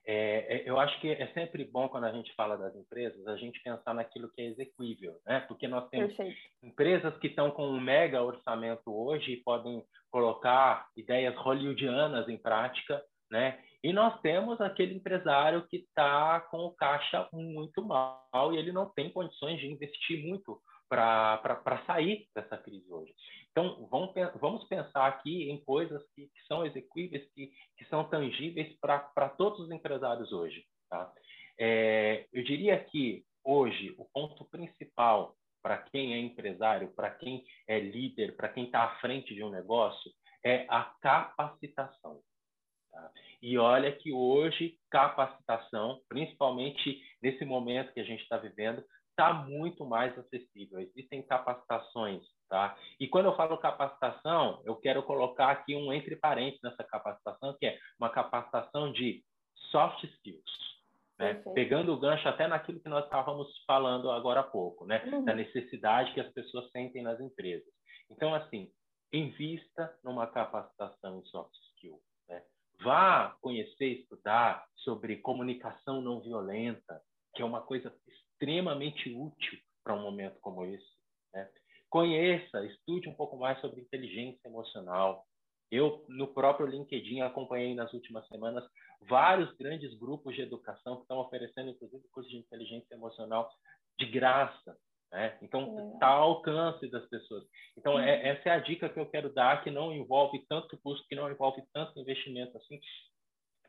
é, 0.06 0.58
é, 0.58 0.70
eu 0.70 0.80
acho 0.80 1.00
que 1.00 1.10
é 1.10 1.28
sempre 1.28 1.64
bom 1.64 1.88
quando 1.88 2.06
a 2.06 2.12
gente 2.12 2.34
fala 2.36 2.58
das 2.58 2.76
empresas 2.76 3.26
a 3.26 3.38
gente 3.38 3.62
pensar 3.64 3.94
naquilo 3.94 4.30
que 4.30 4.42
é 4.42 4.46
execuível, 4.46 5.18
né? 5.26 5.40
Porque 5.42 5.68
nós 5.68 5.88
temos 5.90 6.14
Perfeito. 6.14 6.40
empresas 6.62 7.18
que 7.20 7.28
estão 7.28 7.52
com 7.52 7.66
um 7.66 7.80
mega 7.80 8.22
orçamento 8.22 8.94
hoje 8.94 9.32
e 9.32 9.44
podem 9.44 9.84
colocar 10.12 10.88
ideias 10.98 11.36
hollywoodianas 11.38 12.28
em 12.28 12.38
prática, 12.38 13.02
né? 13.32 13.60
E 13.82 13.94
nós 13.94 14.20
temos 14.22 14.60
aquele 14.60 14.94
empresário 14.96 15.66
que 15.68 15.78
está 15.78 16.42
com 16.52 16.66
o 16.66 16.76
caixa 16.76 17.28
muito 17.32 17.84
mal 17.84 18.54
e 18.54 18.58
ele 18.58 18.72
não 18.72 18.90
tem 18.90 19.10
condições 19.10 19.60
de 19.60 19.68
investir 19.68 20.26
muito 20.26 20.62
para 20.90 21.84
sair 21.86 22.28
dessa 22.36 22.58
crise 22.58 22.92
hoje. 22.92 23.14
Então, 23.54 23.88
vamos, 24.42 24.64
pensar 24.66 25.08
aqui 25.08 25.48
em 25.48 25.64
coisas 25.64 26.04
que, 26.16 26.24
que 26.24 26.48
são 26.48 26.66
execuíveis, 26.66 27.24
que, 27.36 27.52
que 27.78 27.86
são 27.86 28.04
tangíveis 28.10 28.76
para 28.80 29.30
todos 29.30 29.60
os 29.60 29.72
empresários 29.72 30.32
hoje. 30.32 30.66
Tá? 30.90 31.14
É, 31.60 32.26
eu 32.34 32.44
diria 32.44 32.84
que 32.84 33.24
hoje 33.44 33.94
o 34.00 34.06
ponto 34.12 34.44
principal 34.46 35.36
para 35.62 35.78
quem 35.78 36.16
é 36.16 36.18
empresário, 36.18 36.92
para 36.96 37.12
quem 37.12 37.46
é 37.68 37.80
líder, 37.80 38.36
para 38.36 38.50
quem 38.50 38.66
está 38.66 38.86
à 38.86 38.96
frente 39.00 39.36
de 39.36 39.44
um 39.44 39.52
negócio, 39.52 40.12
é 40.44 40.66
a 40.68 40.84
capacitação. 41.00 42.22
Tá? 42.92 43.12
E 43.40 43.56
olha 43.58 43.92
que 43.92 44.12
hoje 44.12 44.80
capacitação, 44.90 46.02
principalmente 46.10 47.00
nesse 47.22 47.46
momento 47.46 47.94
que 47.94 48.00
a 48.00 48.04
gente 48.04 48.24
está 48.24 48.38
vivendo, 48.38 48.84
está 49.14 49.32
muito 49.32 49.86
mais 49.86 50.18
acessível. 50.18 50.80
Existem 50.80 51.22
capacitações, 51.24 52.24
tá? 52.50 52.76
E 53.00 53.08
quando 53.08 53.28
eu 53.28 53.36
falo 53.36 53.58
capacitação, 53.58 54.62
eu 54.66 54.76
quero 54.76 55.04
colocar 55.04 55.52
aqui 55.52 55.76
um 55.76 55.94
entre 55.94 56.16
parênteses 56.16 56.62
nessa 56.62 56.84
capacitação, 56.84 57.56
que 57.60 57.68
é 57.68 57.80
uma 58.00 58.10
capacitação 58.10 58.92
de 58.92 59.24
soft 59.72 60.04
skills. 60.04 60.74
Né? 61.18 61.36
Pegando 61.54 61.94
o 61.94 62.00
gancho 62.00 62.28
até 62.28 62.48
naquilo 62.48 62.80
que 62.80 62.90
nós 62.90 63.06
estávamos 63.06 63.48
falando 63.68 64.10
agora 64.10 64.40
há 64.40 64.44
pouco, 64.44 64.86
né? 64.86 65.04
Uhum. 65.06 65.24
Da 65.24 65.36
necessidade 65.36 66.12
que 66.14 66.20
as 66.20 66.32
pessoas 66.34 66.70
sentem 66.72 67.04
nas 67.04 67.20
empresas. 67.20 67.72
Então, 68.10 68.34
assim, 68.34 68.72
invista 69.12 69.96
numa 70.04 70.26
capacitação 70.26 71.20
em 71.20 71.26
soft 71.26 71.54
skills. 71.70 72.02
Né? 72.28 72.44
Vá 72.82 73.38
conhecer, 73.42 74.02
estudar 74.02 74.66
sobre 74.78 75.18
comunicação 75.18 76.02
não 76.02 76.20
violenta, 76.20 77.00
que 77.36 77.44
é 77.44 77.46
uma 77.46 77.62
coisa 77.62 77.94
extremamente 78.44 79.10
útil 79.16 79.58
para 79.84 79.96
um 79.96 80.02
momento 80.02 80.38
como 80.42 80.66
esse. 80.66 80.86
Né? 81.34 81.50
conheça, 81.94 82.66
estude 82.66 83.08
um 83.08 83.14
pouco 83.14 83.38
mais 83.38 83.62
sobre 83.62 83.80
inteligência 83.82 84.48
emocional. 84.48 85.24
Eu, 85.72 86.04
no 86.10 86.28
próprio 86.28 86.66
LinkedIn, 86.66 87.22
acompanhei 87.22 87.76
nas 87.76 87.94
últimas 87.94 88.28
semanas 88.30 88.68
vários 89.08 89.56
grandes 89.58 89.94
grupos 90.00 90.34
de 90.34 90.42
educação 90.42 90.96
que 90.96 91.02
estão 91.04 91.20
oferecendo, 91.20 91.70
inclusive, 91.70 92.04
cursos 92.12 92.32
de 92.32 92.40
inteligência 92.40 92.96
emocional 92.96 93.48
de 94.00 94.08
graça. 94.08 94.76
Né? 95.12 95.38
Então, 95.44 95.94
está 95.94 96.08
ao 96.08 96.32
alcance 96.32 96.90
das 96.90 97.08
pessoas. 97.10 97.44
Então, 97.78 98.00
é, 98.00 98.28
essa 98.30 98.50
é 98.50 98.52
a 98.54 98.60
dica 98.60 98.90
que 98.90 99.00
eu 99.00 99.06
quero 99.06 99.32
dar, 99.32 99.64
que 99.64 99.70
não 99.70 99.94
envolve 99.94 100.44
tanto 100.50 100.76
custo, 100.80 101.06
que 101.08 101.16
não 101.16 101.30
envolve 101.30 101.62
tanto 101.72 102.00
investimento 102.00 102.58
assim, 102.58 102.80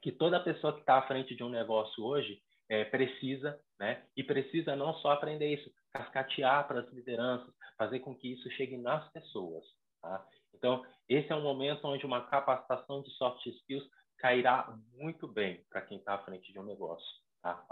que 0.00 0.10
toda 0.10 0.40
pessoa 0.40 0.72
que 0.72 0.80
está 0.80 0.96
à 0.96 1.06
frente 1.06 1.36
de 1.36 1.44
um 1.44 1.50
negócio 1.50 2.02
hoje 2.02 2.40
é, 2.68 2.84
precisa, 2.84 3.58
né? 3.78 4.04
E 4.16 4.22
precisa 4.22 4.74
não 4.76 4.94
só 4.94 5.12
aprender 5.12 5.54
isso, 5.54 5.70
cascatear 5.92 6.66
para 6.66 6.80
as 6.80 6.92
lideranças, 6.92 7.52
fazer 7.76 8.00
com 8.00 8.14
que 8.14 8.32
isso 8.32 8.50
chegue 8.52 8.76
nas 8.76 9.10
pessoas. 9.12 9.64
Tá? 10.00 10.26
Então, 10.54 10.84
esse 11.08 11.30
é 11.32 11.36
um 11.36 11.42
momento 11.42 11.86
onde 11.86 12.06
uma 12.06 12.26
capacitação 12.26 13.02
de 13.02 13.10
soft 13.12 13.44
skills 13.46 13.88
cairá 14.18 14.74
muito 14.94 15.26
bem 15.26 15.64
para 15.68 15.82
quem 15.82 15.98
está 15.98 16.14
à 16.14 16.24
frente 16.24 16.52
de 16.52 16.58
um 16.58 16.64
negócio. 16.64 17.06
Tá? 17.42 17.64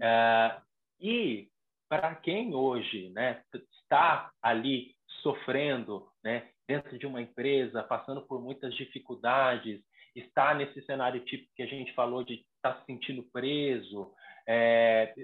É, 0.00 0.60
e 1.00 1.48
para 1.88 2.14
quem 2.16 2.54
hoje 2.54 3.10
né, 3.10 3.42
está 3.52 4.30
ali 4.42 4.94
sofrendo 5.22 6.08
né, 6.22 6.50
dentro 6.66 6.98
de 6.98 7.06
uma 7.06 7.20
empresa, 7.20 7.82
passando 7.82 8.22
por 8.22 8.40
muitas 8.40 8.74
dificuldades, 8.74 9.82
está 10.14 10.54
nesse 10.54 10.82
cenário 10.82 11.24
típico 11.24 11.52
que 11.54 11.62
a 11.62 11.66
gente 11.66 11.92
falou 11.94 12.24
de 12.24 12.34
estar 12.34 12.74
tá 12.74 12.80
se 12.80 12.86
sentindo 12.86 13.22
preso, 13.32 14.12
é, 14.52 15.14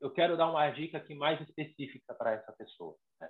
eu 0.00 0.12
quero 0.12 0.36
dar 0.36 0.48
uma 0.48 0.70
dica 0.70 0.98
aqui 0.98 1.12
mais 1.12 1.40
específica 1.40 2.14
para 2.14 2.34
essa 2.34 2.52
pessoa. 2.52 2.94
Né? 3.20 3.28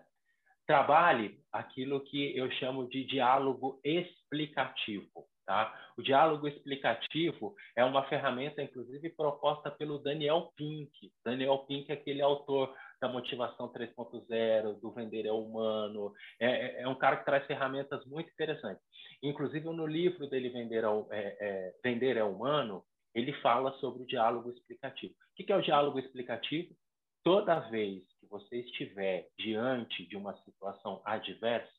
Trabalhe 0.66 1.40
aquilo 1.50 2.04
que 2.04 2.36
eu 2.36 2.50
chamo 2.52 2.86
de 2.86 3.04
diálogo 3.04 3.80
explicativo. 3.82 5.26
Tá? 5.46 5.74
O 5.96 6.02
diálogo 6.02 6.46
explicativo 6.46 7.54
é 7.74 7.82
uma 7.82 8.06
ferramenta, 8.06 8.62
inclusive, 8.62 9.08
proposta 9.08 9.70
pelo 9.70 9.98
Daniel 9.98 10.52
Pink. 10.56 11.10
Daniel 11.24 11.60
Pink 11.60 11.90
é 11.90 11.94
aquele 11.94 12.20
autor 12.20 12.76
da 13.00 13.08
Motivação 13.08 13.72
3.0, 13.72 14.78
do 14.78 14.90
Vender 14.92 15.24
é 15.24 15.32
Humano. 15.32 16.12
É, 16.38 16.46
é, 16.50 16.82
é, 16.82 16.88
um 16.88 16.96
cara 16.96 17.16
que 17.16 17.24
traz 17.24 17.46
ferramentas 17.46 18.04
muito 18.04 18.30
interessantes. 18.30 18.82
Inclusive, 19.22 19.64
no 19.66 19.86
livro 19.86 20.28
dele, 20.28 20.50
Vender 20.50 20.84
é, 20.84 21.36
é, 21.40 21.74
Vender 21.82 22.18
é 22.18 22.24
Humano, 22.24 22.84
ele 23.14 23.32
fala 23.40 23.72
sobre 23.78 24.02
o 24.02 24.06
diálogo 24.06 24.50
explicativo. 24.50 25.14
O 25.38 25.44
que 25.44 25.52
é 25.52 25.56
o 25.56 25.62
diálogo 25.62 25.98
explicativo? 25.98 26.74
Toda 27.22 27.60
vez 27.68 28.02
que 28.18 28.26
você 28.26 28.60
estiver 28.60 29.28
diante 29.38 30.06
de 30.06 30.16
uma 30.16 30.34
situação 30.44 31.02
adversa, 31.04 31.70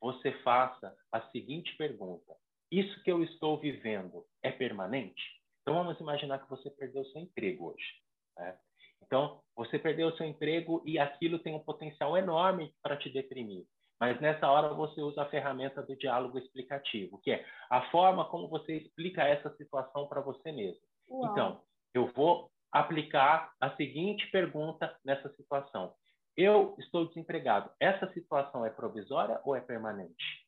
você 0.00 0.30
faça 0.42 0.96
a 1.10 1.20
seguinte 1.30 1.76
pergunta: 1.76 2.36
isso 2.70 3.02
que 3.02 3.10
eu 3.10 3.24
estou 3.24 3.58
vivendo 3.58 4.24
é 4.40 4.52
permanente? 4.52 5.22
Então 5.62 5.74
vamos 5.74 5.98
imaginar 5.98 6.38
que 6.38 6.48
você 6.48 6.70
perdeu 6.70 7.04
seu 7.06 7.22
emprego 7.22 7.72
hoje. 7.72 7.92
Né? 8.38 8.56
Então 9.02 9.42
você 9.56 9.80
perdeu 9.80 10.16
seu 10.16 10.26
emprego 10.26 10.80
e 10.86 10.96
aquilo 10.96 11.40
tem 11.40 11.54
um 11.54 11.64
potencial 11.64 12.16
enorme 12.16 12.72
para 12.80 12.96
te 12.96 13.10
deprimir. 13.10 13.66
Mas 14.00 14.20
nessa 14.20 14.48
hora 14.48 14.74
você 14.74 15.00
usa 15.00 15.22
a 15.22 15.28
ferramenta 15.28 15.82
do 15.82 15.96
diálogo 15.96 16.38
explicativo, 16.38 17.20
que 17.20 17.32
é 17.32 17.44
a 17.68 17.90
forma 17.90 18.28
como 18.28 18.48
você 18.48 18.76
explica 18.76 19.22
essa 19.22 19.50
situação 19.56 20.06
para 20.06 20.20
você 20.20 20.52
mesmo. 20.52 20.82
Uau. 21.08 21.30
Então, 21.30 21.62
eu 21.94 22.06
vou 22.12 22.51
aplicar 22.72 23.52
a 23.60 23.70
seguinte 23.76 24.30
pergunta 24.30 24.96
nessa 25.04 25.28
situação: 25.34 25.94
Eu 26.36 26.74
estou 26.78 27.06
desempregado. 27.08 27.70
Essa 27.78 28.10
situação 28.12 28.64
é 28.64 28.70
provisória 28.70 29.40
ou 29.44 29.54
é 29.54 29.60
permanente? 29.60 30.42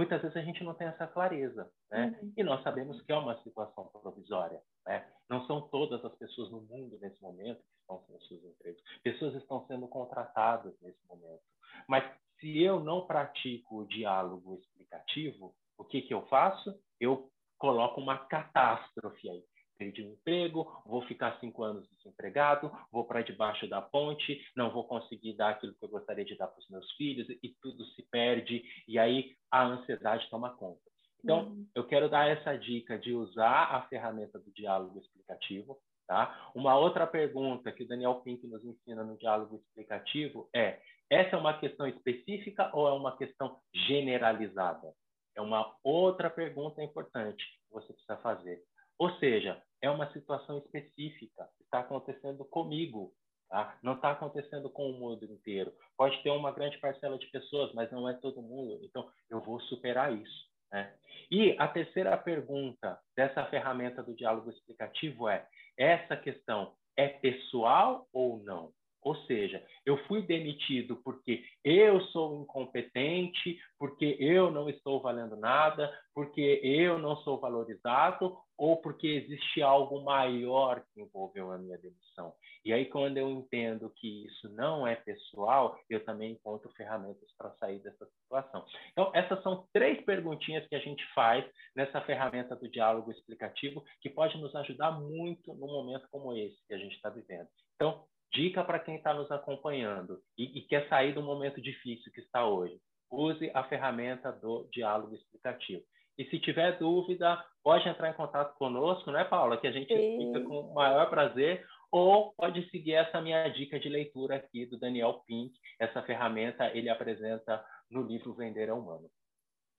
muitas 0.00 0.22
vezes 0.22 0.36
a 0.36 0.40
gente 0.40 0.64
não 0.64 0.72
tem 0.72 0.86
essa 0.86 1.06
clareza, 1.06 1.70
né? 1.90 2.18
Uhum. 2.22 2.32
E 2.34 2.42
nós 2.42 2.62
sabemos 2.62 3.02
que 3.02 3.12
é 3.12 3.16
uma 3.16 3.36
situação 3.42 3.86
provisória, 3.88 4.58
né? 4.86 5.06
Não 5.28 5.46
são 5.46 5.68
todas 5.68 6.02
as 6.02 6.14
pessoas 6.16 6.50
no 6.50 6.62
mundo 6.62 6.98
nesse 7.02 7.20
momento 7.20 7.58
que 7.58 7.80
estão 7.80 8.02
sem 8.06 8.18
seus 8.20 8.42
empregos. 8.42 8.82
Pessoas 9.02 9.34
estão 9.34 9.66
sendo 9.66 9.86
contratadas 9.88 10.74
nesse 10.80 11.06
momento. 11.06 11.42
Mas 11.86 12.02
se 12.38 12.62
eu 12.62 12.80
não 12.80 13.06
pratico 13.06 13.82
o 13.82 13.86
diálogo 13.86 14.54
explicativo, 14.54 15.54
o 15.76 15.84
que 15.84 16.00
que 16.00 16.14
eu 16.14 16.26
faço? 16.28 16.74
Eu 16.98 17.30
coloco 17.58 18.00
uma 18.00 18.16
catástrofe 18.26 19.28
aí 19.28 19.44
perdi 19.80 20.02
o 20.02 20.12
emprego, 20.12 20.70
vou 20.84 21.00
ficar 21.06 21.40
cinco 21.40 21.62
anos 21.62 21.88
desempregado, 21.96 22.70
vou 22.92 23.02
para 23.04 23.22
debaixo 23.22 23.66
da 23.66 23.80
ponte, 23.80 24.38
não 24.54 24.70
vou 24.70 24.84
conseguir 24.84 25.32
dar 25.32 25.50
aquilo 25.50 25.74
que 25.74 25.82
eu 25.82 25.88
gostaria 25.88 26.24
de 26.24 26.36
dar 26.36 26.48
para 26.48 26.60
os 26.60 26.68
meus 26.68 26.92
filhos 26.92 27.26
e 27.30 27.56
tudo 27.62 27.82
se 27.86 28.02
perde 28.10 28.62
e 28.86 28.98
aí 28.98 29.34
a 29.50 29.64
ansiedade 29.64 30.28
toma 30.28 30.54
conta. 30.54 30.82
Então, 31.24 31.48
uhum. 31.48 31.66
eu 31.74 31.86
quero 31.86 32.10
dar 32.10 32.28
essa 32.28 32.56
dica 32.56 32.98
de 32.98 33.14
usar 33.14 33.74
a 33.74 33.82
ferramenta 33.88 34.38
do 34.38 34.52
diálogo 34.52 34.98
explicativo. 34.98 35.78
Tá? 36.06 36.50
Uma 36.54 36.76
outra 36.76 37.06
pergunta 37.06 37.70
que 37.70 37.84
o 37.84 37.88
Daniel 37.88 38.16
Pink 38.16 38.46
nos 38.46 38.64
ensina 38.64 39.04
no 39.04 39.16
diálogo 39.16 39.56
explicativo 39.56 40.48
é: 40.54 40.80
essa 41.08 41.36
é 41.36 41.38
uma 41.38 41.58
questão 41.58 41.86
específica 41.86 42.70
ou 42.74 42.88
é 42.88 42.92
uma 42.92 43.16
questão 43.16 43.60
generalizada? 43.72 44.92
É 45.36 45.40
uma 45.40 45.72
outra 45.84 46.28
pergunta 46.28 46.82
importante 46.82 47.44
que 47.44 47.72
você 47.72 47.92
precisa 47.92 48.16
fazer. 48.16 48.60
Ou 49.00 49.10
seja, 49.16 49.58
é 49.80 49.88
uma 49.88 50.12
situação 50.12 50.58
específica, 50.58 51.48
está 51.62 51.80
acontecendo 51.80 52.44
comigo, 52.44 53.14
tá? 53.48 53.78
não 53.82 53.94
está 53.94 54.10
acontecendo 54.10 54.68
com 54.68 54.90
o 54.90 54.92
mundo 54.92 55.24
inteiro. 55.24 55.72
Pode 55.96 56.22
ter 56.22 56.28
uma 56.28 56.52
grande 56.52 56.76
parcela 56.76 57.18
de 57.18 57.26
pessoas, 57.28 57.72
mas 57.72 57.90
não 57.90 58.06
é 58.06 58.12
todo 58.12 58.42
mundo, 58.42 58.78
então 58.84 59.10
eu 59.30 59.40
vou 59.40 59.58
superar 59.58 60.12
isso. 60.12 60.50
Né? 60.70 60.94
E 61.30 61.56
a 61.58 61.66
terceira 61.66 62.14
pergunta 62.18 63.00
dessa 63.16 63.46
ferramenta 63.46 64.02
do 64.02 64.14
diálogo 64.14 64.50
explicativo 64.50 65.30
é: 65.30 65.48
essa 65.78 66.14
questão 66.14 66.74
é 66.94 67.08
pessoal 67.08 68.06
ou 68.12 68.42
não? 68.42 68.70
Ou 69.02 69.16
seja, 69.24 69.64
eu 69.86 69.96
fui 70.06 70.22
demitido 70.22 70.96
porque 71.02 71.42
eu 71.64 72.00
sou 72.06 72.42
incompetente, 72.42 73.58
porque 73.78 74.16
eu 74.20 74.50
não 74.50 74.68
estou 74.68 75.00
valendo 75.00 75.36
nada, 75.36 75.90
porque 76.14 76.60
eu 76.62 76.98
não 76.98 77.16
sou 77.18 77.40
valorizado, 77.40 78.36
ou 78.58 78.76
porque 78.76 79.06
existe 79.06 79.62
algo 79.62 80.02
maior 80.02 80.84
que 80.92 81.00
envolveu 81.00 81.50
a 81.50 81.56
minha 81.56 81.78
demissão. 81.78 82.34
E 82.62 82.74
aí, 82.74 82.84
quando 82.84 83.16
eu 83.16 83.30
entendo 83.30 83.90
que 83.96 84.26
isso 84.26 84.50
não 84.50 84.86
é 84.86 84.94
pessoal, 84.94 85.78
eu 85.88 86.04
também 86.04 86.32
encontro 86.32 86.70
ferramentas 86.76 87.32
para 87.38 87.54
sair 87.54 87.78
dessa 87.78 88.04
situação. 88.04 88.66
Então, 88.92 89.10
essas 89.14 89.42
são 89.42 89.66
três 89.72 90.04
perguntinhas 90.04 90.66
que 90.68 90.74
a 90.74 90.78
gente 90.78 91.02
faz 91.14 91.42
nessa 91.74 92.02
ferramenta 92.02 92.54
do 92.54 92.68
diálogo 92.68 93.10
explicativo, 93.10 93.82
que 94.02 94.10
pode 94.10 94.36
nos 94.36 94.54
ajudar 94.54 94.92
muito 94.92 95.54
num 95.54 95.68
momento 95.68 96.06
como 96.10 96.36
esse 96.36 96.58
que 96.66 96.74
a 96.74 96.78
gente 96.78 96.94
está 96.96 97.08
vivendo. 97.08 97.48
Então, 97.76 98.04
Dica 98.32 98.62
para 98.64 98.78
quem 98.78 98.96
está 98.96 99.12
nos 99.12 99.30
acompanhando 99.30 100.20
e, 100.38 100.58
e 100.58 100.62
quer 100.62 100.88
sair 100.88 101.12
do 101.12 101.22
momento 101.22 101.60
difícil 101.60 102.12
que 102.12 102.20
está 102.20 102.46
hoje. 102.46 102.80
Use 103.10 103.50
a 103.52 103.64
ferramenta 103.64 104.30
do 104.30 104.68
diálogo 104.72 105.14
explicativo. 105.14 105.82
E 106.16 106.24
se 106.26 106.38
tiver 106.38 106.78
dúvida, 106.78 107.42
pode 107.62 107.88
entrar 107.88 108.10
em 108.10 108.14
contato 108.14 108.54
conosco, 108.56 109.10
né, 109.10 109.24
Paula? 109.24 109.56
Que 109.56 109.66
a 109.66 109.72
gente 109.72 109.88
fica 109.88 110.40
com 110.42 110.60
o 110.60 110.74
maior 110.74 111.08
prazer. 111.08 111.64
Ou 111.90 112.32
pode 112.34 112.68
seguir 112.70 112.94
essa 112.94 113.20
minha 113.20 113.48
dica 113.48 113.80
de 113.80 113.88
leitura 113.88 114.36
aqui 114.36 114.66
do 114.66 114.78
Daniel 114.78 115.22
Pink. 115.26 115.52
Essa 115.80 116.02
ferramenta 116.02 116.70
ele 116.76 116.88
apresenta 116.88 117.64
no 117.90 118.02
livro 118.02 118.34
Vender 118.34 118.68
é 118.68 118.72
Humano. 118.72 119.10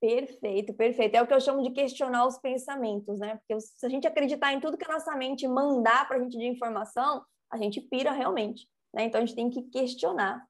Perfeito, 0.00 0.74
perfeito. 0.74 1.14
É 1.14 1.22
o 1.22 1.26
que 1.28 1.32
eu 1.32 1.40
chamo 1.40 1.62
de 1.62 1.70
questionar 1.70 2.26
os 2.26 2.36
pensamentos, 2.38 3.20
né? 3.20 3.36
Porque 3.36 3.60
se 3.60 3.86
a 3.86 3.88
gente 3.88 4.06
acreditar 4.06 4.52
em 4.52 4.58
tudo 4.58 4.76
que 4.76 4.84
a 4.84 4.92
nossa 4.92 5.14
mente 5.16 5.46
mandar 5.46 6.08
para 6.08 6.16
a 6.16 6.20
gente 6.20 6.36
de 6.36 6.44
informação, 6.44 7.24
a 7.52 7.56
gente 7.58 7.80
pira 7.80 8.10
realmente. 8.10 8.66
Né? 8.94 9.04
Então 9.04 9.20
a 9.20 9.24
gente 9.24 9.36
tem 9.36 9.50
que 9.50 9.62
questionar. 9.62 10.46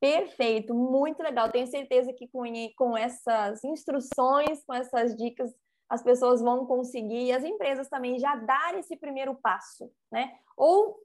Perfeito, 0.00 0.74
muito 0.74 1.22
legal. 1.22 1.50
Tenho 1.50 1.66
certeza 1.66 2.12
que 2.12 2.26
com, 2.26 2.42
com 2.76 2.96
essas 2.96 3.62
instruções, 3.62 4.64
com 4.64 4.74
essas 4.74 5.14
dicas, 5.16 5.54
as 5.88 6.02
pessoas 6.02 6.40
vão 6.40 6.66
conseguir 6.66 7.26
e 7.26 7.32
as 7.32 7.44
empresas 7.44 7.88
também 7.88 8.18
já 8.18 8.34
dar 8.34 8.76
esse 8.78 8.96
primeiro 8.96 9.34
passo, 9.36 9.92
né? 10.10 10.36
Ou 10.56 10.98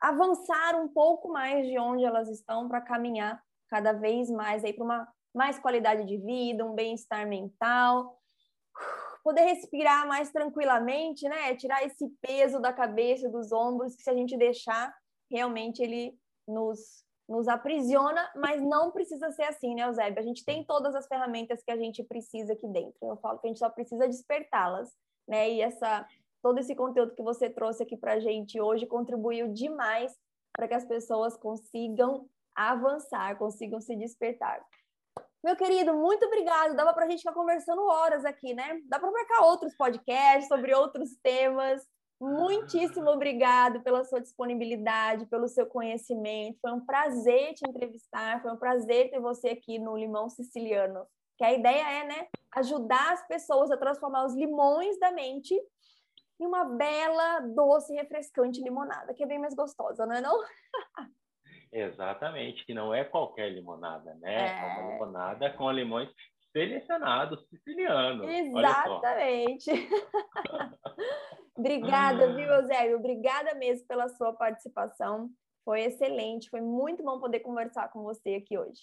avançar 0.00 0.76
um 0.80 0.88
pouco 0.88 1.28
mais 1.28 1.66
de 1.66 1.78
onde 1.78 2.04
elas 2.04 2.28
estão 2.28 2.68
para 2.68 2.80
caminhar 2.80 3.42
cada 3.68 3.92
vez 3.92 4.30
mais 4.30 4.62
aí 4.62 4.72
para 4.72 4.84
uma 4.84 5.08
mais 5.34 5.58
qualidade 5.58 6.04
de 6.06 6.16
vida, 6.16 6.64
um 6.64 6.74
bem-estar 6.74 7.26
mental, 7.26 8.16
poder 9.26 9.42
respirar 9.42 10.06
mais 10.06 10.30
tranquilamente, 10.30 11.28
né? 11.28 11.56
Tirar 11.56 11.84
esse 11.84 12.08
peso 12.22 12.60
da 12.60 12.72
cabeça, 12.72 13.28
dos 13.28 13.50
ombros, 13.50 13.96
que 13.96 14.04
se 14.04 14.08
a 14.08 14.14
gente 14.14 14.36
deixar, 14.36 14.94
realmente 15.28 15.82
ele 15.82 16.16
nos, 16.46 16.78
nos 17.28 17.48
aprisiona, 17.48 18.30
mas 18.36 18.62
não 18.62 18.92
precisa 18.92 19.32
ser 19.32 19.42
assim, 19.42 19.74
né, 19.74 19.82
Eusébio? 19.82 20.20
A 20.20 20.22
gente 20.22 20.44
tem 20.44 20.64
todas 20.64 20.94
as 20.94 21.08
ferramentas 21.08 21.60
que 21.60 21.72
a 21.72 21.76
gente 21.76 22.04
precisa 22.04 22.52
aqui 22.52 22.68
dentro. 22.68 22.96
Eu 23.02 23.16
falo 23.16 23.40
que 23.40 23.48
a 23.48 23.50
gente 23.50 23.58
só 23.58 23.68
precisa 23.68 24.06
despertá-las, 24.06 24.88
né? 25.26 25.50
E 25.50 25.60
essa 25.60 26.06
todo 26.40 26.60
esse 26.60 26.76
conteúdo 26.76 27.16
que 27.16 27.22
você 27.24 27.50
trouxe 27.50 27.82
aqui 27.82 27.96
para 27.96 28.12
a 28.12 28.20
gente 28.20 28.60
hoje 28.60 28.86
contribuiu 28.86 29.48
demais 29.48 30.16
para 30.52 30.68
que 30.68 30.74
as 30.74 30.84
pessoas 30.84 31.36
consigam 31.36 32.28
avançar, 32.54 33.36
consigam 33.36 33.80
se 33.80 33.96
despertar. 33.96 34.64
Meu 35.46 35.54
querido, 35.54 35.94
muito 35.94 36.26
obrigado. 36.26 36.74
Dava 36.74 36.92
para 36.92 37.06
a 37.06 37.08
gente 37.08 37.20
ficar 37.20 37.32
conversando 37.32 37.80
horas 37.82 38.24
aqui, 38.24 38.52
né? 38.52 38.80
Dá 38.86 38.98
para 38.98 39.12
marcar 39.12 39.42
outros 39.42 39.76
podcasts 39.76 40.48
sobre 40.48 40.74
outros 40.74 41.14
temas. 41.22 41.86
Muitíssimo 42.20 43.08
obrigado 43.08 43.80
pela 43.84 44.02
sua 44.02 44.20
disponibilidade, 44.20 45.26
pelo 45.26 45.46
seu 45.46 45.64
conhecimento. 45.64 46.58
Foi 46.60 46.72
um 46.72 46.84
prazer 46.84 47.54
te 47.54 47.64
entrevistar, 47.64 48.42
foi 48.42 48.50
um 48.50 48.56
prazer 48.56 49.08
ter 49.08 49.20
você 49.20 49.50
aqui 49.50 49.78
no 49.78 49.96
Limão 49.96 50.28
Siciliano. 50.28 51.06
Que 51.38 51.44
a 51.44 51.52
ideia 51.52 51.92
é, 51.92 52.04
né, 52.08 52.26
ajudar 52.56 53.12
as 53.12 53.24
pessoas 53.28 53.70
a 53.70 53.76
transformar 53.76 54.26
os 54.26 54.34
limões 54.34 54.98
da 54.98 55.12
mente 55.12 55.54
em 56.40 56.44
uma 56.44 56.64
bela, 56.64 57.38
doce, 57.54 57.94
refrescante 57.94 58.60
limonada, 58.60 59.14
que 59.14 59.22
é 59.22 59.26
bem 59.26 59.38
mais 59.38 59.54
gostosa, 59.54 60.04
não 60.06 60.16
é 60.16 60.20
não? 60.20 60.36
Exatamente, 61.72 62.64
que 62.64 62.74
não 62.74 62.94
é 62.94 63.04
qualquer 63.04 63.50
limonada, 63.50 64.14
né? 64.14 64.34
É, 64.34 64.60
é 64.60 64.80
uma 64.80 64.92
limonada 64.92 65.50
com 65.50 65.70
limões 65.70 66.08
selecionados 66.52 67.46
sicilianos. 67.48 68.26
Exatamente. 68.26 69.70
Obrigada, 71.56 72.34
viu, 72.34 72.48
Eusébio? 72.48 72.96
Obrigada 72.96 73.54
mesmo 73.54 73.86
pela 73.86 74.08
sua 74.08 74.32
participação. 74.32 75.30
Foi 75.64 75.82
excelente, 75.82 76.48
foi 76.48 76.60
muito 76.60 77.02
bom 77.02 77.18
poder 77.18 77.40
conversar 77.40 77.88
com 77.88 78.02
você 78.02 78.36
aqui 78.36 78.56
hoje. 78.56 78.82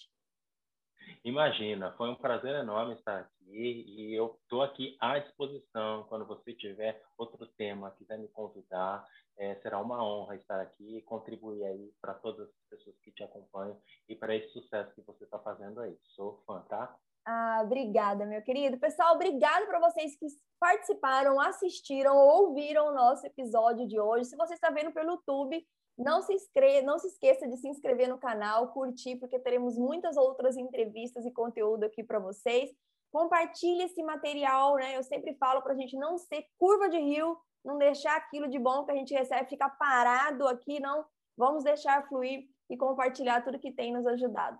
Imagina, 1.24 1.92
foi 1.92 2.10
um 2.10 2.14
prazer 2.14 2.54
enorme 2.54 2.94
estar 2.94 3.20
aqui 3.20 3.84
e 3.86 4.14
eu 4.14 4.38
estou 4.42 4.62
aqui 4.62 4.96
à 5.00 5.18
disposição 5.18 6.04
quando 6.04 6.26
você 6.26 6.52
tiver 6.52 7.02
outro 7.16 7.46
tema, 7.56 7.90
quiser 7.92 8.18
me 8.18 8.28
convidar, 8.28 9.04
é, 9.36 9.54
será 9.56 9.80
uma 9.80 10.04
honra 10.04 10.36
estar 10.36 10.60
aqui 10.60 10.98
e 10.98 11.02
contribuir 11.02 11.64
aí 11.64 11.92
para 12.00 12.14
todas 12.14 12.48
as 12.48 12.68
pessoas 12.70 12.96
que 13.00 13.12
te 13.12 13.22
acompanham 13.22 13.80
e 14.08 14.14
para 14.14 14.34
esse 14.34 14.48
sucesso 14.52 14.94
que 14.94 15.02
você 15.02 15.24
está 15.24 15.38
fazendo 15.38 15.80
aí. 15.80 15.96
Sou 16.14 16.42
fã, 16.46 16.60
tá? 16.68 16.96
Ah, 17.26 17.62
obrigada, 17.64 18.26
meu 18.26 18.42
querido. 18.42 18.78
Pessoal, 18.78 19.14
obrigado 19.14 19.66
para 19.66 19.80
vocês 19.80 20.14
que 20.16 20.26
participaram, 20.60 21.40
assistiram, 21.40 22.16
ouviram 22.16 22.88
o 22.88 22.94
nosso 22.94 23.26
episódio 23.26 23.88
de 23.88 23.98
hoje. 23.98 24.26
Se 24.26 24.36
você 24.36 24.54
está 24.54 24.70
vendo 24.70 24.92
pelo 24.92 25.12
YouTube, 25.12 25.66
não 25.96 26.20
se, 26.20 26.34
inscreva, 26.34 26.86
não 26.86 26.98
se 26.98 27.06
esqueça 27.06 27.48
de 27.48 27.56
se 27.56 27.68
inscrever 27.68 28.08
no 28.08 28.18
canal, 28.18 28.72
curtir, 28.72 29.16
porque 29.16 29.38
teremos 29.38 29.78
muitas 29.78 30.16
outras 30.16 30.56
entrevistas 30.56 31.24
e 31.24 31.32
conteúdo 31.32 31.84
aqui 31.84 32.02
para 32.02 32.18
vocês. 32.18 32.70
Compartilhe 33.10 33.84
esse 33.84 34.02
material, 34.02 34.74
né? 34.74 34.96
Eu 34.96 35.02
sempre 35.02 35.34
falo 35.36 35.62
para 35.62 35.72
a 35.72 35.76
gente 35.76 35.96
não 35.96 36.18
ser 36.18 36.44
curva 36.58 36.88
de 36.88 36.98
rio, 36.98 37.38
não 37.64 37.78
deixar 37.78 38.16
aquilo 38.16 38.48
de 38.48 38.58
bom 38.58 38.84
que 38.84 38.92
a 38.92 38.96
gente 38.96 39.14
recebe 39.14 39.48
ficar 39.48 39.70
parado 39.70 40.46
aqui, 40.46 40.78
não. 40.80 41.04
Vamos 41.36 41.64
deixar 41.64 42.06
fluir 42.06 42.44
e 42.68 42.76
compartilhar 42.76 43.42
tudo 43.42 43.58
que 43.58 43.72
tem 43.72 43.92
nos 43.92 44.06
ajudado. 44.06 44.58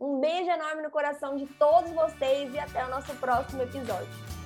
Um 0.00 0.18
beijo 0.18 0.50
enorme 0.50 0.82
no 0.82 0.90
coração 0.90 1.36
de 1.36 1.46
todos 1.46 1.90
vocês 1.92 2.52
e 2.54 2.58
até 2.58 2.84
o 2.84 2.90
nosso 2.90 3.14
próximo 3.16 3.62
episódio. 3.62 4.39